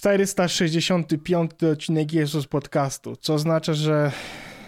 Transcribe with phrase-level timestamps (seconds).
[0.00, 4.12] 465 odcinek Jezus podcastu, co oznacza, że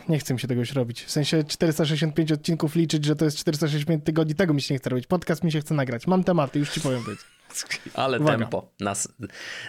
[0.08, 1.02] nie chcę mi się tego robić.
[1.02, 4.90] W sensie 465 odcinków liczyć, że to jest 465 tygodni, tego mi się nie chce
[4.90, 5.06] robić.
[5.06, 6.06] Podcast mi się chce nagrać.
[6.06, 7.04] Mam tematy, już ci powiem.
[7.04, 7.18] Być.
[7.94, 8.38] Ale Uwaga.
[8.38, 8.70] tempo.
[8.80, 9.08] Nas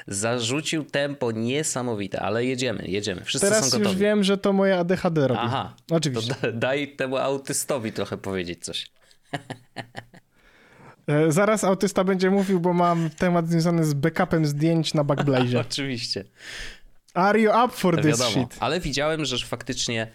[0.07, 3.23] zarzucił tempo niesamowite, ale jedziemy, jedziemy.
[3.23, 3.85] Wszyscy Teraz są gotowi.
[3.85, 5.41] już wiem, że to moje ADHD robi.
[5.43, 5.75] Aha.
[5.91, 6.35] Oczywiście.
[6.35, 8.91] To daj temu autystowi trochę powiedzieć coś.
[11.07, 15.59] E, zaraz autysta będzie mówił, bo mam temat związany z backupem zdjęć na Backblaze.
[15.69, 16.23] Oczywiście.
[17.13, 18.57] Are you up for this Wiadomo, shit?
[18.59, 20.07] Ale widziałem, że faktycznie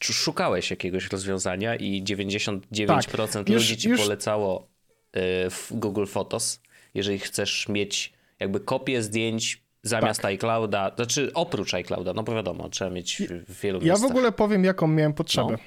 [0.00, 4.00] szukałeś jakiegoś rozwiązania i 99% tak, ludzi ci już...
[4.00, 4.68] polecało
[5.12, 6.60] e, w Google Photos,
[6.94, 10.30] jeżeli chcesz mieć jakby kopię zdjęć zamiast tak.
[10.30, 14.08] iClouda, znaczy oprócz iClouda, no bo wiadomo, trzeba mieć w wielu Ja miejscach.
[14.08, 15.52] w ogóle powiem, jaką miałem potrzebę.
[15.52, 15.58] No.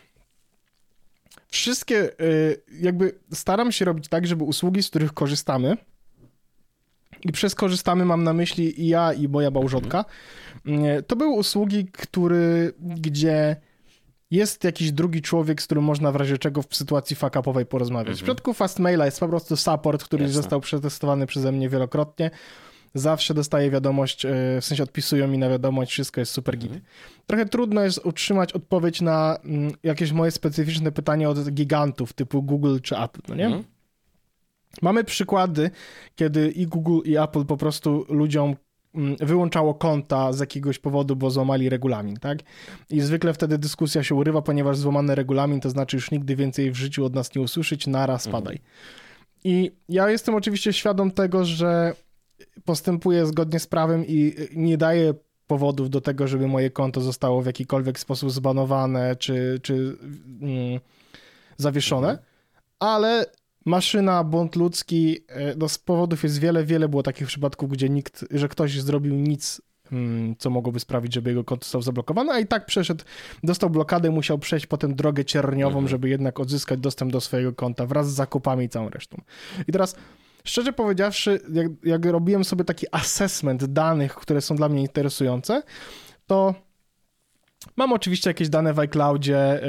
[1.55, 5.77] Wszystkie, y, jakby staram się robić tak, żeby usługi, z których korzystamy,
[7.21, 10.05] i przez korzystamy mam na myśli i ja, i moja małżonka,
[10.65, 11.03] mhm.
[11.03, 13.55] to były usługi, który, gdzie
[14.31, 18.07] jest jakiś drugi człowiek, z którym można w razie czego w sytuacji fuck-upowej porozmawiać.
[18.07, 18.15] Mhm.
[18.15, 20.41] W przypadku Fastmaila jest po prostu support, który Jasne.
[20.41, 22.31] został przetestowany przeze mnie wielokrotnie.
[22.95, 24.29] Zawsze dostaję wiadomość, e,
[24.61, 26.71] w sensie odpisują mi na wiadomość, wszystko jest super git.
[26.71, 26.85] Mhm.
[27.27, 32.77] Trochę trudno jest utrzymać odpowiedź na mm, jakieś moje specyficzne pytanie od gigantów typu Google
[32.83, 33.45] czy Apple, no nie?
[33.45, 33.63] Mhm.
[34.81, 35.71] Mamy przykłady,
[36.15, 38.55] kiedy i Google i Apple po prostu ludziom
[38.95, 42.39] mm, wyłączało konta z jakiegoś powodu, bo złamali regulamin, tak?
[42.89, 46.75] I zwykle wtedy dyskusja się urywa, ponieważ złamany regulamin to znaczy już nigdy więcej w
[46.75, 48.43] życiu od nas nie usłyszeć, naraz mhm.
[48.43, 48.59] spadaj.
[49.43, 51.93] I ja jestem oczywiście świadom tego, że
[52.65, 55.13] postępuję zgodnie z prawem i nie daję
[55.47, 59.97] powodów do tego, żeby moje konto zostało w jakikolwiek sposób zbanowane czy, czy
[60.41, 60.79] mm,
[61.57, 62.27] zawieszone, mhm.
[62.79, 63.25] ale
[63.65, 68.25] maszyna, błąd ludzki, e, no z powodów jest wiele, wiele było takich przypadków, gdzie nikt,
[68.31, 72.47] że ktoś zrobił nic, mm, co mogłoby sprawić, żeby jego konto zostało zablokowane, a i
[72.47, 73.03] tak przeszedł,
[73.43, 75.87] dostał blokadę, musiał przejść potem drogę cierniową, mhm.
[75.87, 79.21] żeby jednak odzyskać dostęp do swojego konta wraz z zakupami i całą resztą.
[79.67, 79.95] I teraz
[80.45, 85.63] szczerze powiedziawszy, jak, jak robiłem sobie taki assessment danych, które są dla mnie interesujące,
[86.27, 86.55] to
[87.75, 89.59] Mam oczywiście jakieś dane w iCloudzie,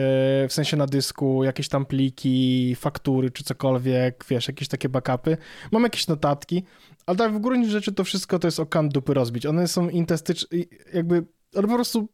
[0.43, 5.37] yy, w sensie na dysku, jakieś tam pliki, faktury czy cokolwiek, wiesz, jakieś takie backupy.
[5.73, 6.65] Mam jakieś notatki,
[7.07, 9.47] ale tak w gruncie rzeczy to wszystko to jest o kan dupy rozbić.
[9.47, 10.59] One są intestyczne,
[10.95, 12.09] jakby, ale po prostu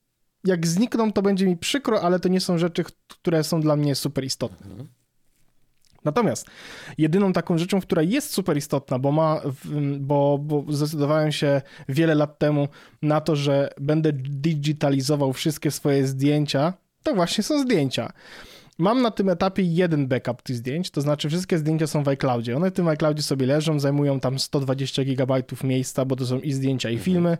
[0.44, 3.94] jak znikną, to będzie mi przykro, ale to nie są rzeczy, które są dla mnie
[3.94, 4.66] super istotne.
[4.70, 4.88] Mhm.
[6.04, 6.46] Natomiast
[6.98, 9.40] jedyną taką rzeczą, która jest super istotna, bo, ma,
[10.00, 12.68] bo, bo zdecydowałem się wiele lat temu
[13.02, 18.12] na to, że będę digitalizował wszystkie swoje zdjęcia, to właśnie są zdjęcia.
[18.78, 22.56] Mam na tym etapie jeden backup tych zdjęć, to znaczy wszystkie zdjęcia są w iCloudzie.
[22.56, 26.52] One w tym iCloudzie sobie leżą, zajmują tam 120 GB miejsca, bo to są i
[26.52, 27.38] zdjęcia, i filmy.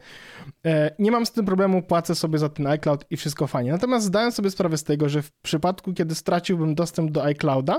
[0.66, 3.72] E, nie mam z tym problemu, płacę sobie za ten iCloud i wszystko fajnie.
[3.72, 7.78] Natomiast zdałem sobie sprawę z tego, że w przypadku, kiedy straciłbym dostęp do iClouda,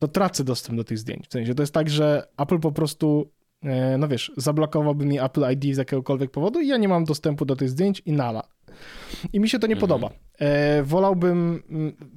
[0.00, 1.28] to tracę dostęp do tych zdjęć.
[1.28, 3.30] W sensie to jest tak, że Apple po prostu,
[3.62, 7.44] e, no wiesz, zablokowałby mi Apple ID z jakiegokolwiek powodu i ja nie mam dostępu
[7.44, 8.42] do tych zdjęć i nala.
[9.32, 9.88] I mi się to nie mhm.
[9.88, 10.14] podoba.
[10.38, 11.62] E, wolałbym,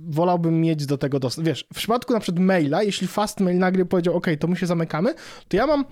[0.08, 1.48] wolałbym mieć do tego dostęp.
[1.48, 5.14] Wiesz, w przypadku na przykład maila, jeśli Fastmail nagle powiedział, OK, to my się zamykamy,
[5.48, 5.86] to ja mam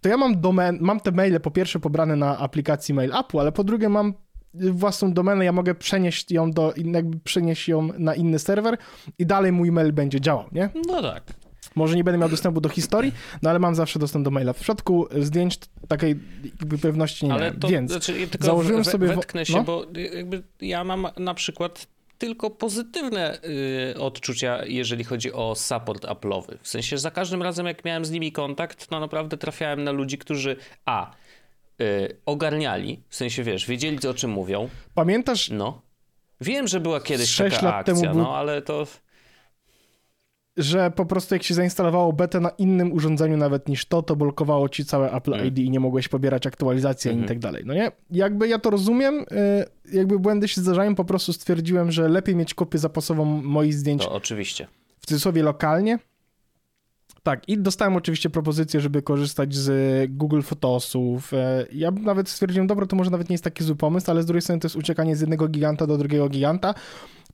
[0.00, 3.52] to ja mam domen, mam te maile po pierwsze pobrane na aplikacji Mail Apple, ale
[3.52, 4.14] po drugie mam
[4.54, 8.78] własną domenę, ja mogę przenieść ją do, jakby przenieść ją na inny serwer
[9.18, 10.70] i dalej mój mail będzie działał, nie?
[10.86, 11.22] No tak.
[11.74, 14.52] Może nie będę miał dostępu do historii, no ale mam zawsze dostęp do maila.
[14.52, 16.16] W przypadku zdjęć takiej
[16.82, 19.06] pewności nie ale to, Więc znaczy, tylko założyłem we, sobie...
[19.06, 19.64] Wetknę się, no?
[19.64, 21.86] bo jakby ja mam na przykład
[22.18, 23.38] tylko pozytywne
[23.94, 26.56] y, odczucia, jeżeli chodzi o support Apple'owy.
[26.62, 30.18] W sensie za każdym razem, jak miałem z nimi kontakt, no naprawdę trafiałem na ludzi,
[30.18, 31.10] którzy a
[31.80, 34.68] y, ogarniali, w sensie wiesz, wiedzieli o czym mówią.
[34.94, 35.50] Pamiętasz?
[35.50, 35.82] No.
[36.40, 38.22] Wiem, że była kiedyś taka lat akcja, temu był...
[38.22, 38.86] no ale to
[40.58, 44.68] że po prostu jak się zainstalowało betę na innym urządzeniu nawet niż to, to blokowało
[44.68, 45.46] ci całe Apple mm.
[45.46, 47.24] ID i nie mogłeś pobierać aktualizacji mm -hmm.
[47.24, 47.62] i tak dalej.
[47.66, 47.92] No nie?
[48.10, 52.54] Jakby ja to rozumiem, y, jakby błędy się zdarzają, po prostu stwierdziłem, że lepiej mieć
[52.54, 54.04] kopię zapasową moich zdjęć.
[54.04, 54.66] To oczywiście.
[55.00, 55.98] W cudzysłowie lokalnie.
[57.22, 61.34] Tak, i dostałem oczywiście propozycję, żeby korzystać z Google Photosów.
[61.34, 64.26] E, ja nawet stwierdziłem, dobra, to może nawet nie jest taki zły pomysł, ale z
[64.26, 66.74] drugiej strony to jest uciekanie z jednego giganta do drugiego giganta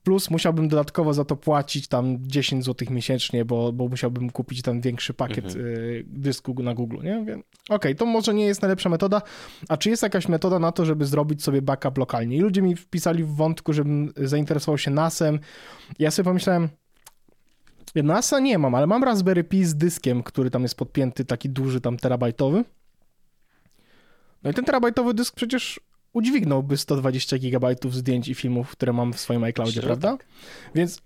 [0.05, 4.81] plus musiałbym dodatkowo za to płacić tam 10 zł miesięcznie, bo, bo musiałbym kupić tam
[4.81, 5.65] większy pakiet mhm.
[5.65, 7.21] Y, dysku na Google, nie?
[7.21, 9.21] Okej, okay, to może nie jest najlepsza metoda,
[9.69, 12.37] a czy jest jakaś metoda na to, żeby zrobić sobie backup lokalnie?
[12.37, 15.39] I ludzie mi wpisali w wątku, żebym zainteresował się NASem.
[15.99, 16.69] Ja sobie pomyślałem,
[18.03, 21.81] NASA nie mam, ale mam Raspberry Pi z dyskiem, który tam jest podpięty, taki duży,
[21.81, 22.63] tam terabajtowy.
[24.43, 25.79] No i ten terabajtowy dysk przecież
[26.13, 30.11] udźwignąłby 120 gigabajtów zdjęć i filmów, które mam w swoim iCloudzie, prawda?
[30.17, 30.25] Tak.
[30.75, 31.01] Więc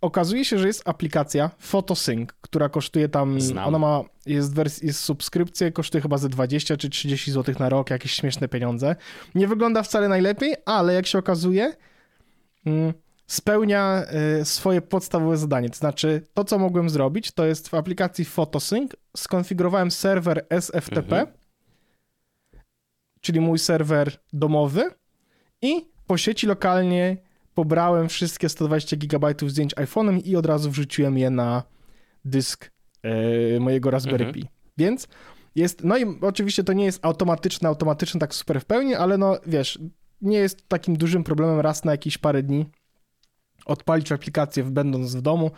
[0.00, 3.68] okazuje się, że jest aplikacja PhotoSync, która kosztuje tam, Znam.
[3.68, 7.90] ona ma, jest, wers- jest subskrypcja, kosztuje chyba ze 20 czy 30 zł na rok,
[7.90, 8.96] jakieś śmieszne pieniądze.
[9.34, 11.72] Nie wygląda wcale najlepiej, ale jak się okazuje,
[12.66, 12.92] mm,
[13.32, 14.04] spełnia
[14.40, 15.70] y, swoje podstawowe zadanie.
[15.70, 21.38] To znaczy, to co mogłem zrobić, to jest w aplikacji PhotoSync skonfigurowałem serwer SFTP, mhm.
[23.20, 24.90] czyli mój serwer domowy
[25.62, 27.16] i po sieci lokalnie
[27.54, 31.62] pobrałem wszystkie 120 GB zdjęć iPhone'em i od razu wrzuciłem je na
[32.24, 32.70] dysk
[33.56, 34.34] y, mojego Raspberry mhm.
[34.34, 34.48] Pi.
[34.78, 35.08] Więc
[35.54, 39.36] jest, no i oczywiście to nie jest automatyczne, automatyczne tak super w pełni, ale no
[39.46, 39.78] wiesz,
[40.20, 42.66] nie jest takim dużym problemem raz na jakieś parę dni
[43.66, 45.50] odpalić aplikację będąc w domu,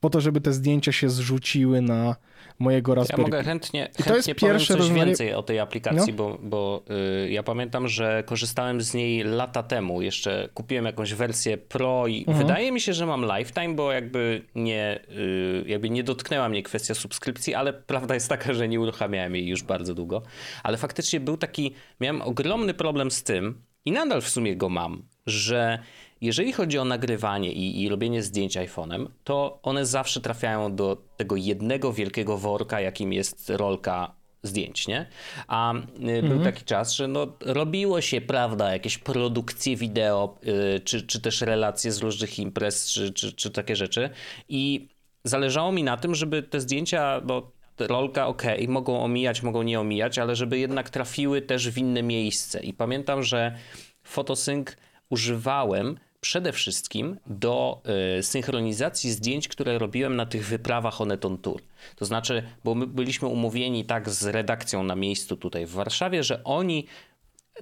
[0.00, 2.16] po to, żeby te zdjęcia się zrzuciły na
[2.58, 5.06] mojego Raspberry Ja mogę chętnie, chętnie I to jest pierwsze coś rozmawianie...
[5.06, 6.16] więcej o tej aplikacji, no.
[6.16, 6.82] bo, bo
[7.24, 10.02] y, ja pamiętam, że korzystałem z niej lata temu.
[10.02, 12.38] Jeszcze kupiłem jakąś wersję Pro i mhm.
[12.38, 16.94] wydaje mi się, że mam lifetime, bo jakby nie, y, jakby nie dotknęła mnie kwestia
[16.94, 20.22] subskrypcji, ale prawda jest taka, że nie uruchamiałem jej już bardzo długo.
[20.62, 25.02] Ale faktycznie był taki, miałem ogromny problem z tym i nadal w sumie go mam,
[25.26, 25.78] że
[26.20, 31.36] jeżeli chodzi o nagrywanie i, i robienie zdjęć iPhone'em, to one zawsze trafiają do tego
[31.36, 35.06] jednego wielkiego worka, jakim jest rolka zdjęć, nie?
[35.48, 36.28] A y, mhm.
[36.28, 40.38] był taki czas, że no, robiło się, prawda, jakieś produkcje wideo,
[40.76, 44.10] y, czy, czy też relacje z różnych imprez, czy, czy, czy takie rzeczy
[44.48, 44.88] i
[45.24, 50.18] zależało mi na tym, żeby te zdjęcia, no, rolka ok, mogą omijać, mogą nie omijać,
[50.18, 52.60] ale żeby jednak trafiły też w inne miejsce.
[52.60, 53.56] I pamiętam, że
[54.02, 54.68] Photosync
[55.10, 57.82] używałem przede wszystkim do
[58.18, 61.62] y, synchronizacji zdjęć, które robiłem na tych wyprawach Oneton Tour.
[61.96, 66.44] To znaczy, bo my byliśmy umówieni tak z redakcją na miejscu tutaj w Warszawie, że
[66.44, 66.86] oni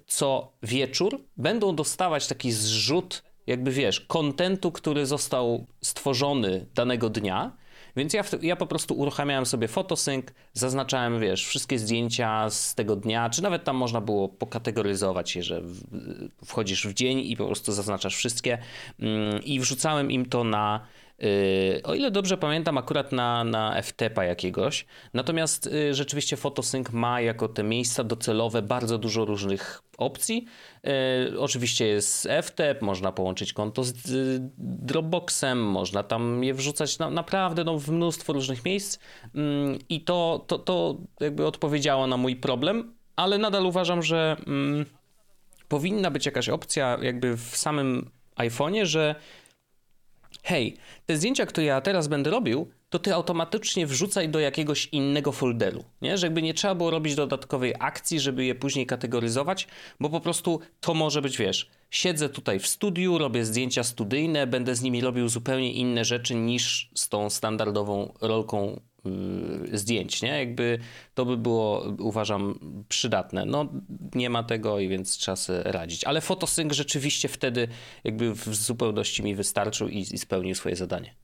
[0.07, 7.57] co wieczór będą dostawać taki zrzut, jakby wiesz, kontentu, który został stworzony danego dnia
[7.97, 13.31] więc ja, ja po prostu uruchamiałem sobie photosync, zaznaczałem, wiesz, wszystkie zdjęcia z tego dnia,
[13.31, 15.63] czy nawet tam można było pokategoryzować je, że
[16.45, 18.59] wchodzisz w dzień i po prostu zaznaczasz wszystkie
[19.01, 20.87] mm, i wrzucałem im to na
[21.85, 24.87] o ile dobrze pamiętam, akurat na, na FTP jakiegoś.
[25.15, 30.47] Natomiast y, rzeczywiście Photosync ma jako te miejsca docelowe bardzo dużo różnych opcji.
[31.33, 33.95] Y, oczywiście jest FTP, można połączyć konto z
[34.59, 38.99] Dropboxem, można tam je wrzucać na, naprawdę no, w mnóstwo różnych miejsc
[39.35, 44.85] mm, i to, to, to jakby odpowiedziało na mój problem, ale nadal uważam, że mm,
[45.69, 49.15] powinna być jakaś opcja jakby w samym iPhone'ie, że
[50.45, 50.77] hej,
[51.07, 55.85] te zdjęcia, które ja teraz będę robił, to ty automatycznie wrzucaj do jakiegoś innego folderu,
[56.03, 56.19] nie?
[56.19, 59.69] Że jakby nie trzeba było robić dodatkowej akcji, żeby je później kategoryzować,
[60.01, 64.75] bo po prostu to może być, wiesz, siedzę tutaj w studiu, robię zdjęcia studyjne, będę
[64.75, 68.81] z nimi robił zupełnie inne rzeczy niż z tą standardową rolką
[69.73, 70.39] zdjęć, nie?
[70.39, 70.79] Jakby
[71.15, 72.59] to by było, uważam,
[72.89, 73.45] przydatne.
[73.45, 73.69] No,
[74.15, 76.05] nie ma tego i więc trzeba sobie radzić.
[76.05, 77.69] Ale fotosync rzeczywiście wtedy
[78.05, 81.15] jakby w zupełności mi wystarczył i, i spełnił swoje zadanie.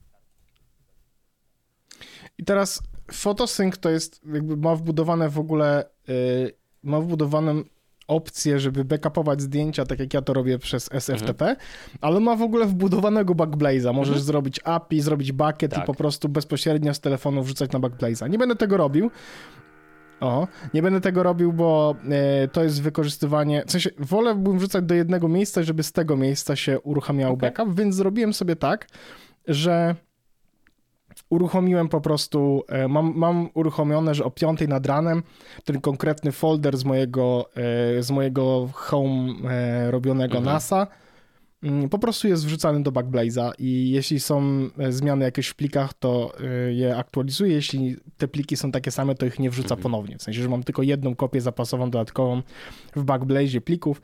[2.39, 2.83] I teraz
[3.13, 7.65] fotosync to jest, jakby ma wbudowane w ogóle, yy, ma wbudowaną
[8.11, 11.67] opcję, żeby backupować zdjęcia, tak jak ja to robię przez SFTP, mhm.
[12.01, 13.95] ale ma w ogóle wbudowanego Backblaze'a.
[13.95, 14.25] Możesz mhm.
[14.25, 15.85] zrobić API, zrobić bucket tak.
[15.85, 18.31] i po prostu bezpośrednio z telefonu wrzucać na Backblaze'a.
[18.31, 19.11] Nie będę tego robił.
[20.21, 23.65] O, nie będę tego robił, bo e, to jest wykorzystywanie.
[23.67, 27.51] W sensie, wolałbym wrzucać do jednego miejsca, żeby z tego miejsca się uruchamiał okay.
[27.51, 28.87] backup, więc zrobiłem sobie tak,
[29.49, 29.95] że
[31.31, 35.23] uruchomiłem po prostu, e, mam, mam uruchomione, że o 5 nad ranem
[35.65, 37.51] ten konkretny folder z mojego,
[37.97, 40.55] e, z mojego home e, robionego mhm.
[40.55, 40.87] NASA
[41.63, 46.33] mm, po prostu jest wrzucany do Backblaze'a i jeśli są zmiany jakieś w plikach, to
[46.71, 47.55] je aktualizuję.
[47.55, 49.83] Jeśli te pliki są takie same, to ich nie wrzuca mhm.
[49.83, 50.19] ponownie.
[50.19, 52.43] W sensie, że mam tylko jedną kopię zapasową dodatkową
[52.97, 54.03] w Backblaze'ie plików,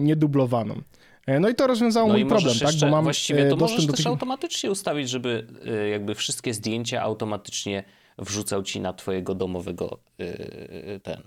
[0.00, 0.82] niedublowaną.
[1.26, 2.74] E, no i to rozwiązało no mój problem, tak?
[2.80, 4.06] Bo mam właściwie to możesz też tych...
[4.06, 7.84] automatycznie ustawić, żeby e, jakby wszystkie zdjęcia automatycznie
[8.18, 11.22] wrzucał ci na twojego domowego e, ten.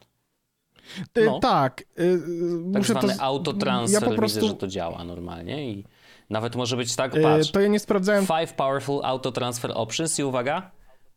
[1.26, 1.40] No.
[1.40, 1.76] Tak.
[1.76, 1.86] Tak
[2.66, 3.24] muszę zwany to...
[3.24, 4.40] autotransfer, ja po prostu...
[4.40, 5.86] widzę, że to działa normalnie i
[6.30, 7.52] nawet może być tak, patrz.
[7.52, 8.26] To ja nie sprawdzałem.
[8.26, 10.72] Five powerful auto transfer options i uwaga,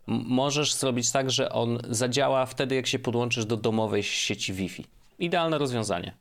[0.07, 4.85] możesz zrobić tak, że on zadziała wtedy, jak się podłączysz do domowej sieci Wi-Fi.
[5.19, 6.17] Idealne rozwiązanie.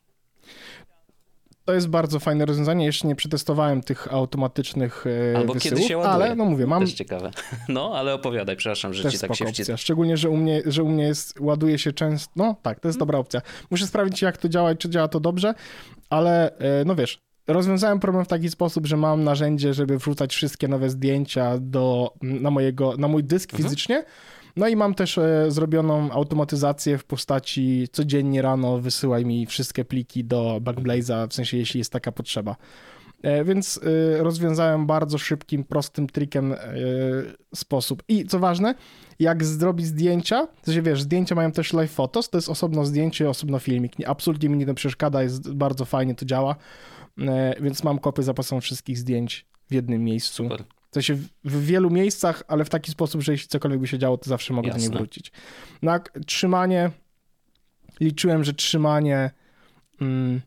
[1.68, 2.86] To jest bardzo fajne rozwiązanie.
[2.86, 6.14] Jeszcze nie przetestowałem tych automatycznych e, Albo wysyłów, kiedy się ładuje.
[6.14, 6.82] ale no mówię, mam...
[6.82, 7.32] Też ciekawe.
[7.70, 9.78] No, ale opowiadaj, przepraszam, że ci tak się opcja.
[9.78, 12.32] Szczególnie, że u, mnie, że u mnie jest, ładuje się często...
[12.36, 13.42] No tak, to jest dobra opcja.
[13.72, 15.54] Muszę sprawdzić, jak to działa i czy działa to dobrze,
[16.10, 20.68] ale e, no wiesz, rozwiązałem problem w taki sposób, że mam narzędzie, żeby wrzucać wszystkie
[20.68, 23.64] nowe zdjęcia do, na, mojego, na mój dysk mhm.
[23.64, 24.04] fizycznie,
[24.58, 30.24] no i mam też e, zrobioną automatyzację w postaci codziennie rano wysyłaj mi wszystkie pliki
[30.24, 32.56] do Backblaze'a, w sensie jeśli jest taka potrzeba.
[33.22, 33.80] E, więc
[34.18, 36.56] e, rozwiązałem bardzo szybkim, prostym trikiem
[37.56, 38.04] sposób.
[38.08, 38.76] I co ważne,
[39.20, 43.30] jak zrobić zdjęcia, to się wiesz, zdjęcia mają też live photos, to jest osobno zdjęcie,
[43.30, 43.94] osobno filmik.
[44.06, 46.56] Absolutnie mi nie to przeszkadza, jest bardzo fajnie to działa,
[47.62, 50.44] więc mam kopię zapasową wszystkich zdjęć w jednym miejscu.
[50.44, 50.77] Super.
[50.92, 54.18] W sensie w, wielu miejscach, ale w taki sposób, że jeśli cokolwiek by się działo,
[54.18, 54.84] to zawsze mogę Jasne.
[54.84, 55.32] do niej wrócić.
[55.82, 56.92] No a trzymanie,
[58.00, 59.32] liczyłem, że trzymanie
[60.02, 60.42] mm,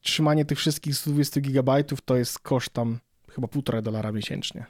[0.00, 2.98] trzymanie tych wszystkich 120 gigabajtów to jest koszt tam
[3.30, 4.66] chyba półtora dolara miesięcznie.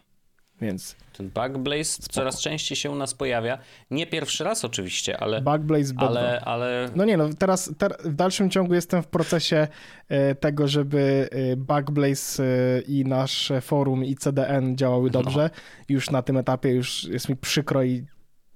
[0.60, 0.96] Więc.
[1.12, 3.58] Ten Backblaze coraz częściej się u nas pojawia.
[3.90, 5.40] Nie pierwszy raz oczywiście, ale.
[5.40, 6.90] Backblaze ale, ale.
[6.96, 9.68] No nie, no teraz ter, w dalszym ciągu jestem w procesie
[10.08, 15.22] e, tego, żeby e, Backblaze e, i nasze forum i CDN działały no.
[15.22, 15.50] dobrze.
[15.54, 15.84] No.
[15.88, 18.06] Już na tym etapie już jest mi przykro i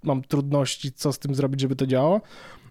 [0.02, 2.20] mam trudności, co z tym zrobić, żeby to działało.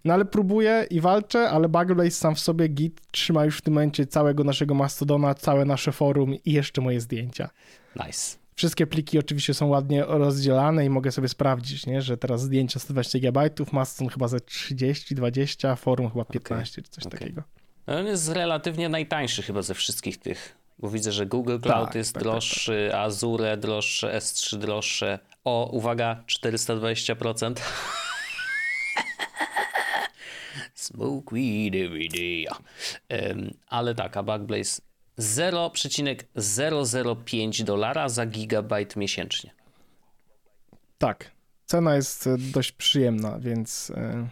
[0.04, 3.74] No ale próbuję i walczę, ale Backblaze sam w sobie Git trzyma już w tym
[3.74, 7.50] momencie całego naszego Mastodona, całe nasze forum i jeszcze moje zdjęcia.
[7.96, 8.43] Nice.
[8.54, 12.02] Wszystkie pliki oczywiście są ładnie rozdzielane i mogę sobie sprawdzić, nie?
[12.02, 16.84] że teraz zdjęcia 120 GB, Mastodon chyba ze 30, 20, forum chyba 15 okay.
[16.84, 17.18] czy coś okay.
[17.18, 17.42] takiego.
[17.86, 21.94] No, on jest relatywnie najtańszy chyba ze wszystkich tych, bo widzę, że Google Cloud tak,
[21.94, 23.06] jest tak, droższy, tak, tak.
[23.06, 25.18] Azure droższe, S3 droższe.
[25.44, 27.54] O, uwaga, 420%.
[30.74, 32.46] Smoke weed every day.
[33.10, 34.82] Um, ale tak, a Backblaze
[35.18, 39.50] 0,005 dolara za gigabajt miesięcznie.
[40.98, 41.30] Tak.
[41.66, 43.90] Cena jest e, dość przyjemna, więc.
[43.90, 44.28] E,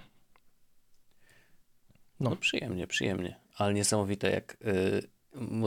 [2.20, 2.30] no.
[2.30, 3.40] no przyjemnie, przyjemnie.
[3.56, 4.56] Ale niesamowite, jak.
[4.60, 5.02] Yy,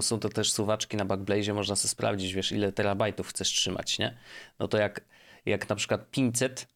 [0.01, 4.17] są to też suwaczki na Backblaze, można sobie sprawdzić, wiesz, ile terabajtów chcesz trzymać, nie?
[4.60, 5.01] No to jak,
[5.45, 6.67] jak na przykład 500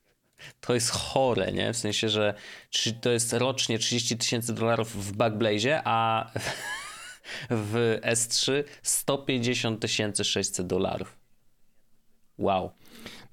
[0.60, 1.72] to jest chore, nie?
[1.72, 2.34] W sensie, że
[3.00, 6.30] to jest rocznie 30 tysięcy dolarów w Backblaze, a
[7.50, 9.84] w S3 150
[10.22, 11.18] 600 dolarów.
[12.38, 12.70] Wow.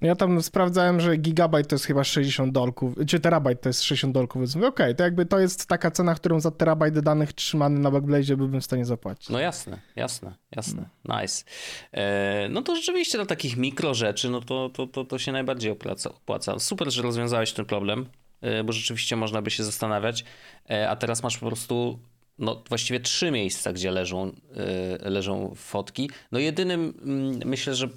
[0.00, 3.82] No ja tam sprawdzałem, że gigabajt to jest chyba 60 dolków, czy terabajt to jest
[3.82, 6.98] 60 dolków, więc mówię, okej, okay, to jakby to jest taka cena, którą za terabajt
[6.98, 9.28] danych trzymany na Backblaze byłbym w stanie zapłacić.
[9.28, 11.44] No jasne, jasne, jasne, nice.
[11.92, 15.70] E, no to rzeczywiście dla takich mikro rzeczy, no to, to, to, to się najbardziej
[15.70, 16.58] opłaca, opłaca.
[16.58, 18.06] Super, że rozwiązałeś ten problem,
[18.40, 20.24] e, bo rzeczywiście można by się zastanawiać,
[20.70, 21.98] e, a teraz masz po prostu
[22.38, 24.26] no, właściwie trzy miejsca, gdzie leżą,
[25.02, 26.10] yy, leżą fotki.
[26.32, 26.94] No jedynym
[27.40, 27.88] yy, myślę, że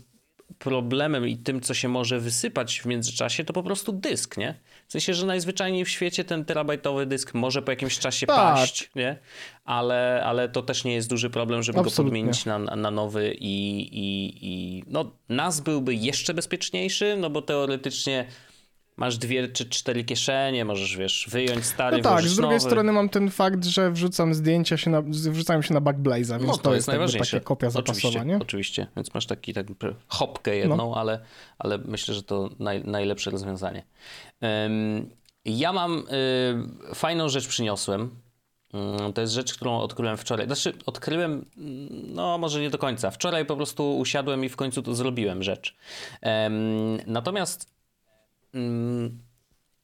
[0.60, 4.56] problemem i tym, co się może wysypać w międzyczasie, to po prostu dysk, nie?
[4.88, 8.38] W sensie, że najzwyczajniej w świecie ten terabajtowy dysk może po jakimś czasie tak.
[8.38, 9.20] paść, nie?
[9.66, 12.04] Ale, ale to też nie jest duży problem, żeby Absolutnie.
[12.04, 17.42] go podmienić na, na nowy i, i, i no, NAS byłby jeszcze bezpieczniejszy, no bo
[17.42, 18.26] teoretycznie
[19.00, 22.70] masz dwie czy cztery kieszenie, możesz, wiesz, wyjąć stary, No tak, z drugiej nowy.
[22.70, 26.58] strony mam ten fakt, że wrzucam zdjęcia się na, wrzucają się na Backblaze'a, więc no,
[26.58, 27.38] to, to, jest, najważniejsze.
[27.38, 28.38] taka kopia zapasowa, oczywiście, nie?
[28.38, 29.66] Oczywiście, więc masz taki tak
[30.08, 30.94] hopkę jedną, no.
[30.96, 31.20] ale,
[31.60, 33.84] ale myślę, że to naj, najlepsze rozwiązanie.
[34.42, 35.10] Um,
[35.46, 36.04] ja mam
[36.92, 38.10] y, fajną rzecz przyniosłem.
[38.74, 40.46] Um, to jest rzecz, którą odkryłem wczoraj.
[40.46, 43.12] Znaczy, odkryłem, mm, no może nie do końca.
[43.12, 45.76] Wczoraj po prostu usiadłem i w końcu to zrobiłem rzecz.
[46.22, 47.79] Um, natomiast Mm,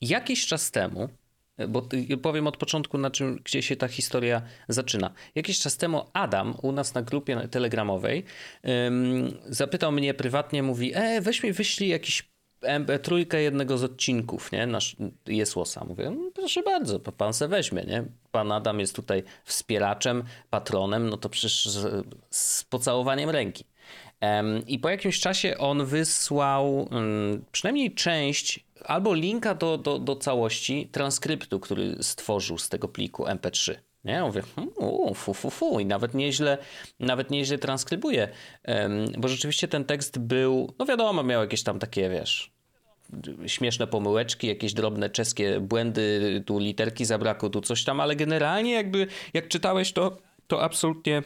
[0.01, 1.09] jakiś czas temu,
[1.67, 1.87] bo
[2.21, 5.11] powiem od początku, na czym, gdzie się ta historia zaczyna.
[5.35, 8.23] Jakiś czas temu Adam u nas na grupie telegramowej
[9.45, 12.29] zapytał mnie prywatnie, mówi, e, weź mi wyślij jakiś
[12.61, 14.95] MP3 jednego z odcinków, nie, nasz
[15.27, 15.85] Jesłosa.
[15.85, 18.03] Mówię, no, proszę bardzo, pan se weźmie, nie.
[18.31, 23.65] Pan Adam jest tutaj wspieraczem, patronem, no to przecież z, z pocałowaniem ręki.
[24.67, 30.89] I po jakimś czasie on wysłał mm, przynajmniej część albo linka do, do, do całości
[30.91, 33.75] transkryptu, który stworzył z tego pliku MP3.
[34.03, 35.79] Nie, ja mówię, hmm, fu, fu, fu.
[35.79, 36.57] I nawet nieźle,
[36.99, 38.29] nawet nieźle transkrybuje,
[39.17, 42.51] bo rzeczywiście ten tekst był, no wiadomo, miał jakieś tam takie, wiesz,
[43.47, 49.07] śmieszne pomyłeczki, jakieś drobne czeskie błędy, tu literki zabrakło, tu coś tam, ale generalnie jakby
[49.33, 50.17] jak czytałeś to,
[50.47, 51.23] to absolutnie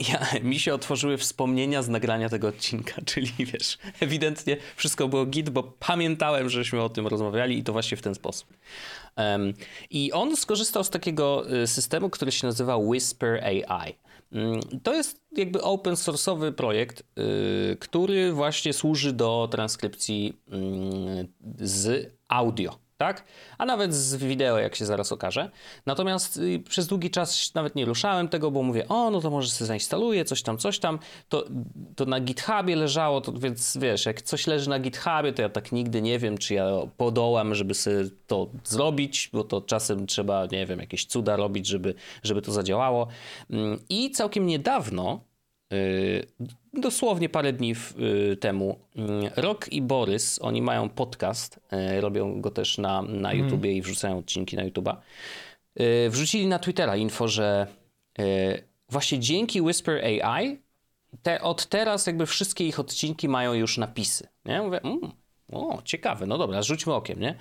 [0.00, 5.50] ja, mi się otworzyły wspomnienia z nagrania tego odcinka, czyli wiesz, ewidentnie wszystko było git,
[5.50, 8.48] bo pamiętałem, żeśmy o tym rozmawiali i to właśnie w ten sposób.
[9.16, 9.54] Um,
[9.90, 13.94] I on skorzystał z takiego y, systemu, który się nazywa Whisper AI.
[14.32, 22.12] Mm, to jest jakby open source'owy projekt, y, który właśnie służy do transkrypcji mm, z
[22.28, 23.24] audio tak?
[23.58, 25.50] A nawet z wideo, jak się zaraz okaże.
[25.86, 29.50] Natomiast y, przez długi czas nawet nie ruszałem tego, bo mówię, o, no to może
[29.50, 30.98] sobie zainstaluję, coś tam, coś tam.
[31.28, 31.44] To,
[31.96, 35.72] to na GitHubie leżało, to więc wiesz, jak coś leży na GitHubie, to ja tak
[35.72, 36.66] nigdy nie wiem, czy ja
[36.96, 41.94] podołam, żeby sobie to zrobić, bo to czasem trzeba, nie wiem, jakieś cuda robić, żeby,
[42.22, 43.06] żeby to zadziałało.
[43.50, 45.20] Mm, I całkiem niedawno
[46.74, 47.74] dosłownie parę dni
[48.32, 51.60] y, temu mm, Rok i Borys, oni mają podcast,
[51.96, 53.38] y, robią go też na, na mhm.
[53.38, 53.78] YouTubie mm.
[53.78, 54.96] i wrzucają odcinki na YouTube'a.
[55.80, 57.66] Y, wrzucili na Twittera info, że
[58.88, 60.58] właśnie dzięki Whisper AI
[61.22, 64.28] te, od teraz jakby wszystkie ich odcinki mają już napisy.
[64.44, 64.62] Nie?
[64.62, 65.00] Mówię, mm,
[65.52, 67.34] o, ciekawe, no dobra, rzućmy okiem, nie?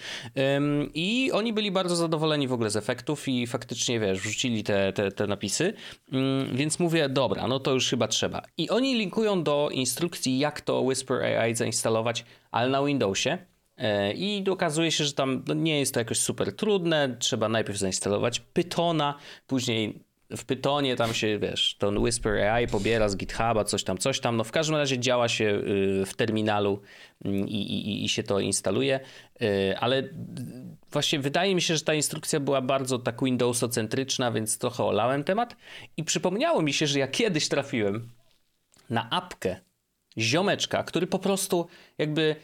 [0.58, 4.94] Ym, I oni byli bardzo zadowoleni w ogóle z efektów i faktycznie, wiesz, wrzucili te,
[4.94, 5.74] te, te napisy,
[6.14, 8.42] Ym, więc mówię, dobra, no to już chyba trzeba.
[8.58, 13.38] I oni linkują do instrukcji, jak to Whisper AI zainstalować, ale na Windowsie.
[13.78, 17.16] E, I okazuje się, że tam no, nie jest to jakoś super trudne.
[17.20, 19.16] Trzeba najpierw zainstalować Pythona,
[19.48, 20.04] później
[20.38, 24.38] w Pytonie tam się, wiesz, ten Whisper AI pobiera z GitHuba, coś tam, coś tam.
[24.38, 26.82] No w każdym razie działa się y, w terminalu
[27.26, 29.00] mm, i, i, i się to instaluje,
[29.42, 30.04] y, ale
[30.92, 35.56] właśnie wydaje mi się, że ta instrukcja była bardzo tak Windowsocentryczna, więc trochę olałem temat
[35.98, 38.10] i przypomniało mi się, że ja kiedyś trafiłem
[38.90, 39.56] na apkę
[40.18, 42.36] ziomeczka, który po prostu jakby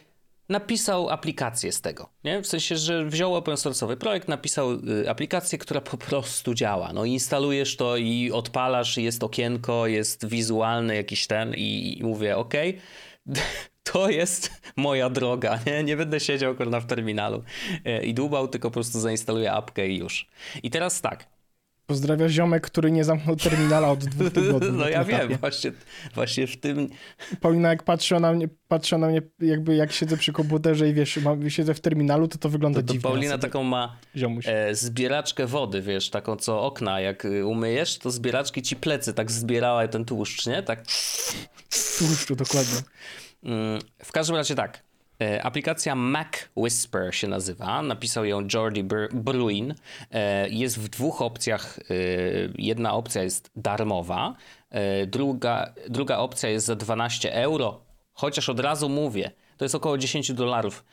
[0.50, 2.10] napisał aplikację z tego.
[2.24, 2.42] Nie?
[2.42, 6.94] W sensie, że wziął open source'owy projekt, napisał y, aplikację, która po prostu działa.
[6.94, 12.54] No instalujesz to i odpalasz, jest okienko, jest wizualny jakiś ten i, i mówię, ok,
[13.93, 15.84] to jest moja droga, nie?
[15.84, 17.43] Nie będę siedział kurna w terminalu
[17.88, 20.28] y, i dłubał, tylko po prostu zainstaluję apkę i już.
[20.63, 21.37] I teraz tak,
[21.88, 24.71] Pozdrawia ziomek, który nie zamknął terminala od dwóch tygodni.
[24.78, 25.71] No ja wiem, właśnie,
[26.15, 26.89] właśnie w tym...
[27.41, 31.17] Paulina jak patrzy na mnie, patrzy na mnie jakby jak siedzę przy komputerze i wiesz,
[31.17, 33.10] mam, siedzę w terminalu, to to wygląda to, to dziwnie.
[33.10, 33.97] Paulina taką ma
[34.45, 39.88] e, zbieraczkę wody, wiesz, taką co okna, jak umyjesz, to zbieraczki ci plecy tak zbierała
[39.88, 40.63] ten tłuszcz, nie?
[40.63, 40.84] Tak.
[41.97, 42.80] Tłuszczu, dokładnie.
[43.43, 44.87] Mm, w każdym razie tak.
[45.21, 47.82] E, aplikacja Mac Whisper się nazywa.
[47.82, 49.75] Napisał ją Jordi Bruin.
[50.12, 51.80] E, jest w dwóch opcjach.
[51.80, 51.93] E,
[52.58, 54.36] jedna opcja jest darmowa,
[55.08, 57.82] druga, druga opcja jest za 12 euro.
[58.13, 60.86] Chociaż od razu mówię, to jest około 10 dolarów.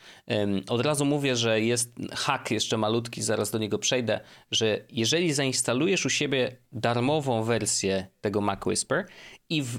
[0.69, 6.07] Od razu mówię, że jest hack jeszcze malutki, zaraz do niego przejdę, że jeżeli zainstalujesz
[6.07, 9.07] u siebie darmową wersję tego Mac Whisper
[9.49, 9.79] i w,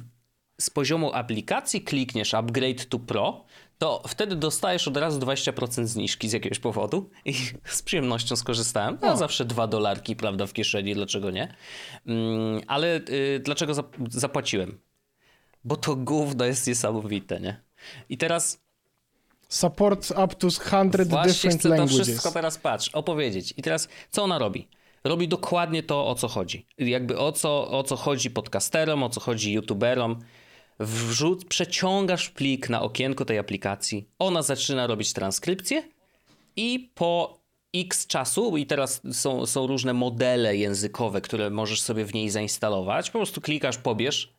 [0.61, 3.44] z poziomu aplikacji klikniesz Upgrade to Pro,
[3.77, 7.33] to wtedy dostajesz od razu 20% zniżki z jakiegoś powodu i
[7.63, 8.97] z przyjemnością skorzystałem.
[9.01, 11.55] Ja zawsze dwa dolarki, prawda, w kieszeni, dlaczego nie?
[12.07, 13.73] Mm, ale y, dlaczego
[14.09, 14.77] zapłaciłem?
[15.63, 17.61] Bo to gówno jest niesamowite, nie?
[18.09, 18.65] I teraz...
[19.49, 21.97] Support up to 100 Właśnie different chcę languages.
[21.97, 23.53] to wszystko teraz, patrz, opowiedzieć.
[23.57, 24.67] I teraz, co ona robi?
[25.03, 26.65] Robi dokładnie to, o co chodzi.
[26.77, 30.19] Jakby o co, o co chodzi podcasterom, o co chodzi youtuberom
[30.79, 35.83] wrzuc, przeciągasz plik na okienko tej aplikacji, ona zaczyna robić transkrypcję
[36.55, 37.39] i po
[37.75, 43.11] x czasu, i teraz są, są różne modele językowe, które możesz sobie w niej zainstalować,
[43.11, 44.33] po prostu klikasz, pobierz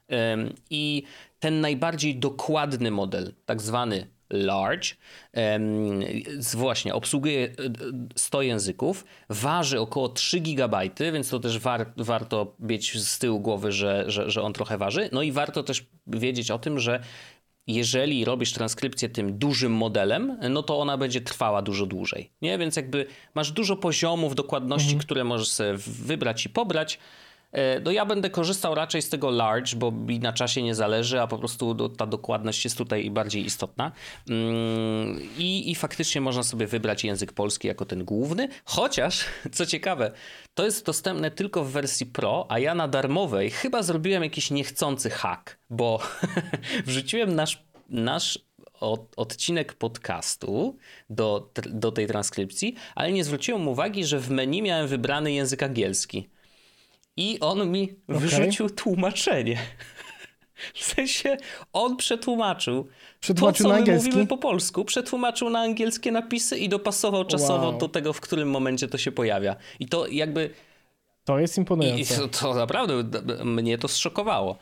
[0.70, 1.03] i
[1.38, 4.89] ten najbardziej dokładny model, tak zwany large,
[6.55, 7.49] właśnie obsługuje
[8.17, 13.41] 100 e, języków, waży około 3 GB, więc to też war, warto mieć z tyłu
[13.41, 15.09] głowy, że, że, że on trochę waży.
[15.12, 17.01] No i warto też wiedzieć o tym, że
[17.67, 22.31] jeżeli robisz transkrypcję tym dużym modelem, no to ona będzie trwała dużo dłużej.
[22.43, 22.59] Nie?
[22.59, 25.03] Więc jakby masz dużo poziomów dokładności, mhm.
[25.03, 26.99] które możesz sobie wybrać i pobrać.
[27.57, 31.21] E, no ja będę korzystał raczej z tego large, bo mi na czasie nie zależy,
[31.21, 33.92] a po prostu ta dokładność jest tutaj bardziej istotna.
[34.31, 40.12] Mm, I, I faktycznie można sobie wybrać język polski jako ten główny, chociaż, co ciekawe,
[40.55, 45.11] to jest dostępne tylko w wersji Pro, a ja na darmowej chyba zrobiłem jakiś niechcący
[45.11, 46.01] hack, bo
[46.87, 48.38] wrzuciłem nasz, nasz
[48.81, 50.77] od, odcinek podcastu
[51.11, 56.29] do, do tej transkrypcji, ale nie zwróciłem uwagi, że w menu miałem wybrany język angielski.
[57.17, 58.21] I on mi okay.
[58.21, 59.59] wyrzucił tłumaczenie.
[60.75, 61.37] W sensie
[61.73, 62.89] on przetłumaczył,
[63.21, 64.09] przetłumaczył to, co na angielski?
[64.09, 67.79] mówimy po polsku, przetłumaczył na angielskie napisy i dopasował czasowo wow.
[67.79, 69.57] do tego, w którym momencie to się pojawia.
[69.81, 70.51] I to jakby
[71.27, 72.01] To jest imponujące.
[72.01, 72.95] I to, to, naprawdę
[73.45, 74.59] mnie to zszokowało.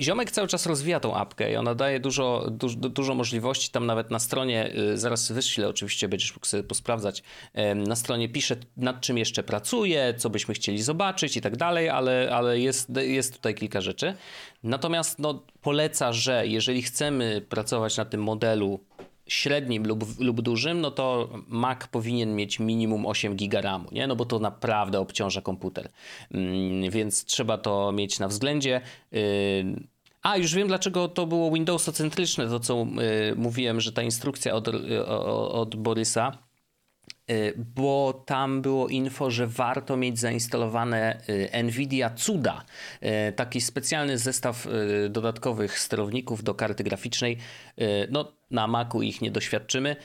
[0.00, 3.70] Ziomek cały czas rozwija tą apkę i ona daje dużo, dużo, możliwości.
[3.70, 7.22] Tam nawet na stronie, y, zaraz wyślę oczywiście, będziesz mógł sobie posprawdzać,
[7.74, 12.30] na stronie pisze nad czym jeszcze pracuje, co byśmy chcieli zobaczyć i tak dalej, ale,
[12.32, 14.14] ale jest, jest tutaj kilka rzeczy.
[14.62, 18.80] Natomiast no, poleca, że jeżeli chcemy pracować na tym modelu
[19.28, 24.06] średnim lub, lub dużym, no to Mac powinien mieć minimum 8 GB RAMu, nie?
[24.06, 25.88] No bo to naprawdę obciąża komputer.
[26.30, 28.80] Mm, więc trzeba to mieć na względzie.
[29.12, 29.88] Y,
[30.22, 32.86] a, już wiem, dlaczego to było Windowsocentryczne, to co
[33.32, 34.68] y, mówiłem, że ta instrukcja od,
[35.52, 36.47] od Borysa
[37.56, 42.64] bo tam było info, że warto mieć zainstalowane y, Nvidia Cuda,
[43.02, 44.68] y, taki specjalny zestaw
[45.10, 47.36] dodatkowych sterowników do karty graficznej.
[48.10, 49.96] No, na Macu ich nie doświadczymy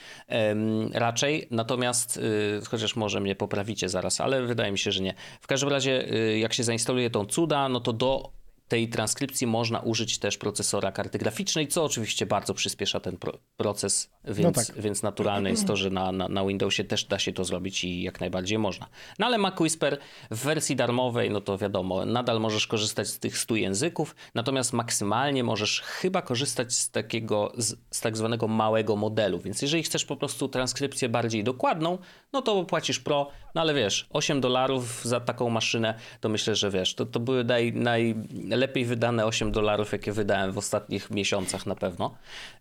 [0.92, 2.20] raczej, natomiast,
[2.68, 5.14] chociaż może mnie poprawicie zaraz, ale wydaje mi się, że nie.
[5.40, 6.04] W każdym razie,
[6.38, 8.32] jak się zainstaluje tą Cuda, no to do
[8.68, 14.10] tej transkrypcji można użyć też procesora karty graficznej, co oczywiście bardzo przyspiesza ten pro proces,
[14.24, 14.80] więc, no tak.
[14.80, 18.02] więc naturalne jest to, że na, na, na, Windowsie też da się to zrobić i
[18.02, 18.86] jak najbardziej można.
[19.18, 19.98] No ale Mac Whisper
[20.30, 25.44] w wersji darmowej, no to wiadomo, nadal możesz korzystać z tych 100 języków, natomiast maksymalnie
[25.44, 30.16] możesz chyba korzystać z takiego, z, z tak zwanego małego modelu, więc jeżeli chcesz po
[30.16, 31.98] prostu transkrypcję bardziej dokładną,
[32.32, 36.70] no to płacisz pro, no ale wiesz, 8 dolarów za taką maszynę, to myślę, że
[36.70, 38.14] wiesz, to, to były naj,
[38.54, 42.14] najlepiej wydane 8 dolarów, jakie wydałem w ostatnich miesiącach na pewno.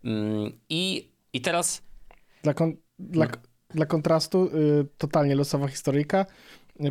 [0.04, 1.82] Mm, I, i teraz...
[2.44, 3.32] Dla, kon, dla, no.
[3.70, 6.26] dla kontrastu, y, totalnie losowa historyjka.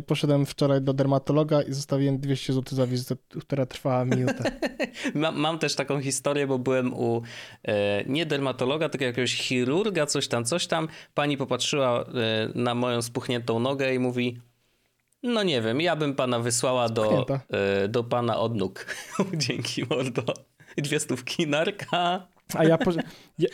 [0.07, 4.51] Poszedłem wczoraj do dermatologa i zostawiłem 200 zł za wizytę, która trwała minutę.
[5.15, 7.21] mam, mam, też taką historię, bo byłem u
[7.63, 10.87] e, nie dermatologa, tylko jakiegoś chirurga, coś tam, coś tam.
[11.13, 12.05] Pani popatrzyła e,
[12.55, 14.41] na moją spuchniętą nogę i mówi:
[15.23, 18.85] No nie wiem, ja bym pana wysłała do, e, do pana od nóg.
[19.33, 20.23] Dzięki, mordo.
[20.77, 22.27] Dwie stówki narka.
[22.53, 22.91] A ja, po,
[23.39, 23.49] ja,